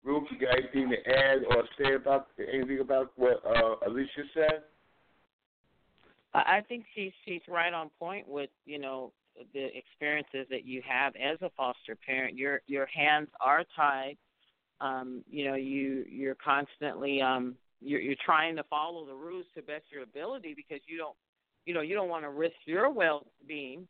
[0.06, 4.62] Ruth, you got anything to add or say about anything about what uh, Alicia said?
[6.32, 9.12] I think she's she's right on point with you know
[9.52, 12.36] the experiences that you have as a foster parent.
[12.36, 14.16] Your your hands are tied.
[14.80, 19.62] Um, you know you you're constantly um, you're you're trying to follow the rules to
[19.62, 21.16] best your ability because you don't
[21.64, 23.88] you know you don't want to risk your well being.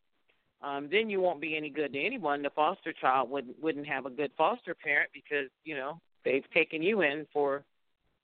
[0.62, 2.42] Um, then you won't be any good to anyone.
[2.42, 6.82] The foster child wouldn't wouldn't have a good foster parent because you know they've taken
[6.82, 7.62] you in for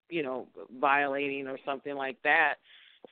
[0.09, 0.47] you know
[0.81, 2.55] violating or something like that.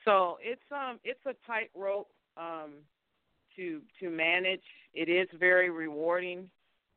[0.05, 2.71] So it's um it's a tightrope um
[3.55, 4.63] to to manage.
[4.93, 6.49] It is very rewarding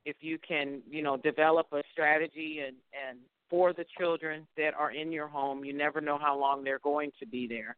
[0.06, 2.76] if you can you know develop a strategy and
[3.08, 3.18] and
[3.50, 5.62] for the children that are in your home.
[5.64, 7.76] You never know how long they're going to be there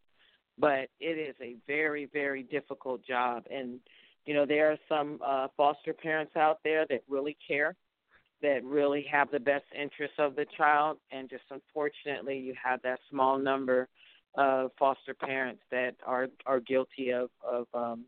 [0.59, 3.45] but it is a very very difficult job.
[3.51, 3.81] And
[4.27, 7.75] you know there are some uh foster parents out there that really care
[8.43, 12.99] that really have the best interests of the child, and just unfortunately, you have that
[13.11, 13.89] small number
[14.35, 18.05] of foster parents that are are guilty of of um,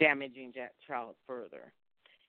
[0.00, 1.72] damaging that child further.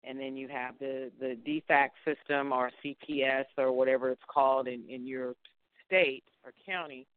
[0.03, 4.83] And then you have the the DFAC system or CPS or whatever it's called in
[4.89, 5.35] in your
[5.85, 7.07] state or county,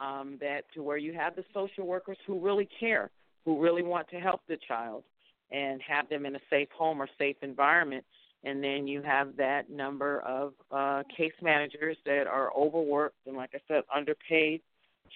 [0.00, 3.10] um, that to where you have the social workers who really care,
[3.44, 5.04] who really want to help the child
[5.50, 8.04] and have them in a safe home or safe environment
[8.46, 13.50] and then you have that number of uh, case managers that are overworked and, like
[13.54, 14.62] I said, underpaid,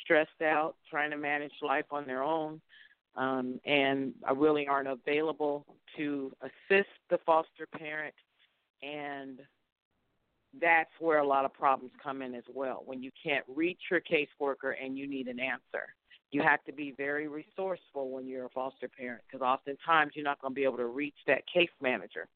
[0.02, 2.60] stressed out, trying to manage life on their own,
[3.14, 5.64] um, and really aren't available
[5.96, 8.14] to assist the foster parent.
[8.82, 9.38] And
[10.60, 12.82] that's where a lot of problems come in as well.
[12.84, 15.94] When you can't reach your caseworker and you need an answer,
[16.32, 20.40] you have to be very resourceful when you're a foster parent because oftentimes you're not
[20.40, 22.28] going to be able to reach that case manager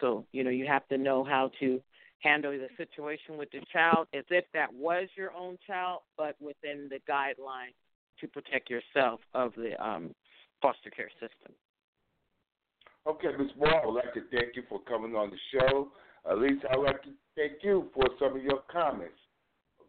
[0.00, 1.80] so, you know, you have to know how to
[2.20, 6.88] handle the situation with the child as if that was your own child, but within
[6.90, 7.74] the guidelines
[8.20, 10.14] to protect yourself of the um,
[10.60, 11.54] foster care system.
[13.06, 13.50] Okay, Ms.
[13.58, 15.88] Moore, I would like to thank you for coming on the show.
[16.30, 19.14] At least I'd like to thank you for some of your comments.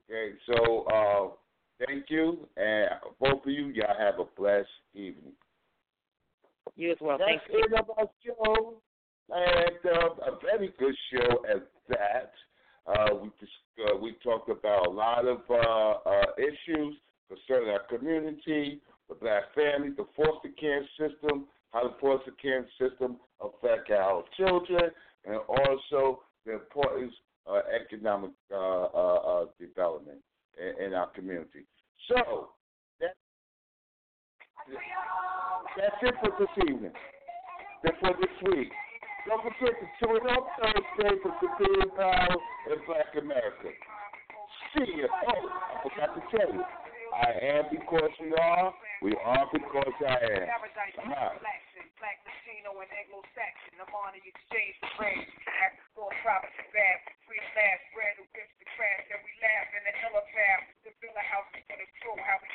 [0.09, 1.35] Okay, so uh,
[1.85, 5.33] thank you, and both of you, y'all have a blessed evening.
[6.75, 7.17] You as well.
[7.17, 7.65] That's thank you.
[7.65, 8.75] it about show
[9.29, 12.31] and uh, a very good show at that.
[12.87, 13.51] Uh, we just,
[13.85, 16.95] uh, we talked about a lot of uh, uh, issues
[17.29, 23.17] concerning our community, the black family, the foster care system, how the foster care system
[23.39, 24.89] affect our children,
[25.25, 27.13] and also the importance
[27.45, 30.19] of economic uh, uh, development
[30.59, 31.65] in, in, our community.
[32.07, 32.49] So
[32.99, 33.15] that,
[35.77, 36.93] that's it for this evening.
[37.83, 38.71] That's for this week.
[39.27, 42.35] Don't forget to tune up Thursday for Superior Power
[42.73, 43.69] in Black America.
[44.75, 45.07] See you.
[45.07, 46.63] Oh, I forgot to tell you.
[47.11, 48.71] I am because we are.
[49.03, 50.47] We are because I am.
[50.95, 51.35] Come on.
[52.01, 55.29] Black Latino and Anglo-Saxon, I'm on the exchange of race.
[55.61, 56.97] After four profits and bad,
[57.29, 61.25] free last bread against the crash, and we laugh in the elevator to feel a
[61.29, 62.49] house we gonna throw, how we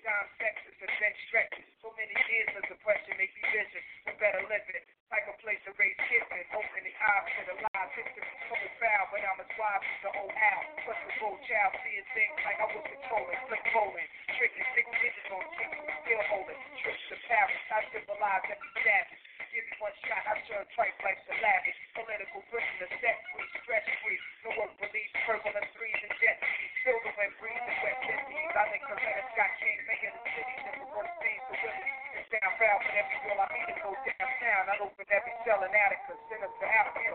[0.00, 1.64] down sexes and then stretches.
[1.80, 4.84] So many years of depression make me vision for better living.
[5.14, 7.54] Like a place to raise kids and open the eyes to the.
[7.94, 10.64] It's the total foul, but I'm a swab to the old owl.
[10.82, 15.30] Plus the old child seeing things like I was controlling, flip rolling, tricking, six digits
[15.30, 16.58] on chicken, still holding.
[16.82, 19.22] Tricks the Paris, I civilize every savage.
[19.54, 21.78] Give me one shot, I serve twice like the lavish.
[21.94, 24.18] Political prisoner, set free, stress free.
[24.42, 26.74] No work release, purple and threes and jet skis.
[26.90, 28.50] The wind breeze wet disease.
[28.58, 31.94] I think Coretta Scott King making the city never work things for Willie.
[31.94, 34.62] It's down proud for every girl I meet to go downtown.
[34.70, 35.98] I open every cell and attic
[36.30, 37.10] send us to Africa.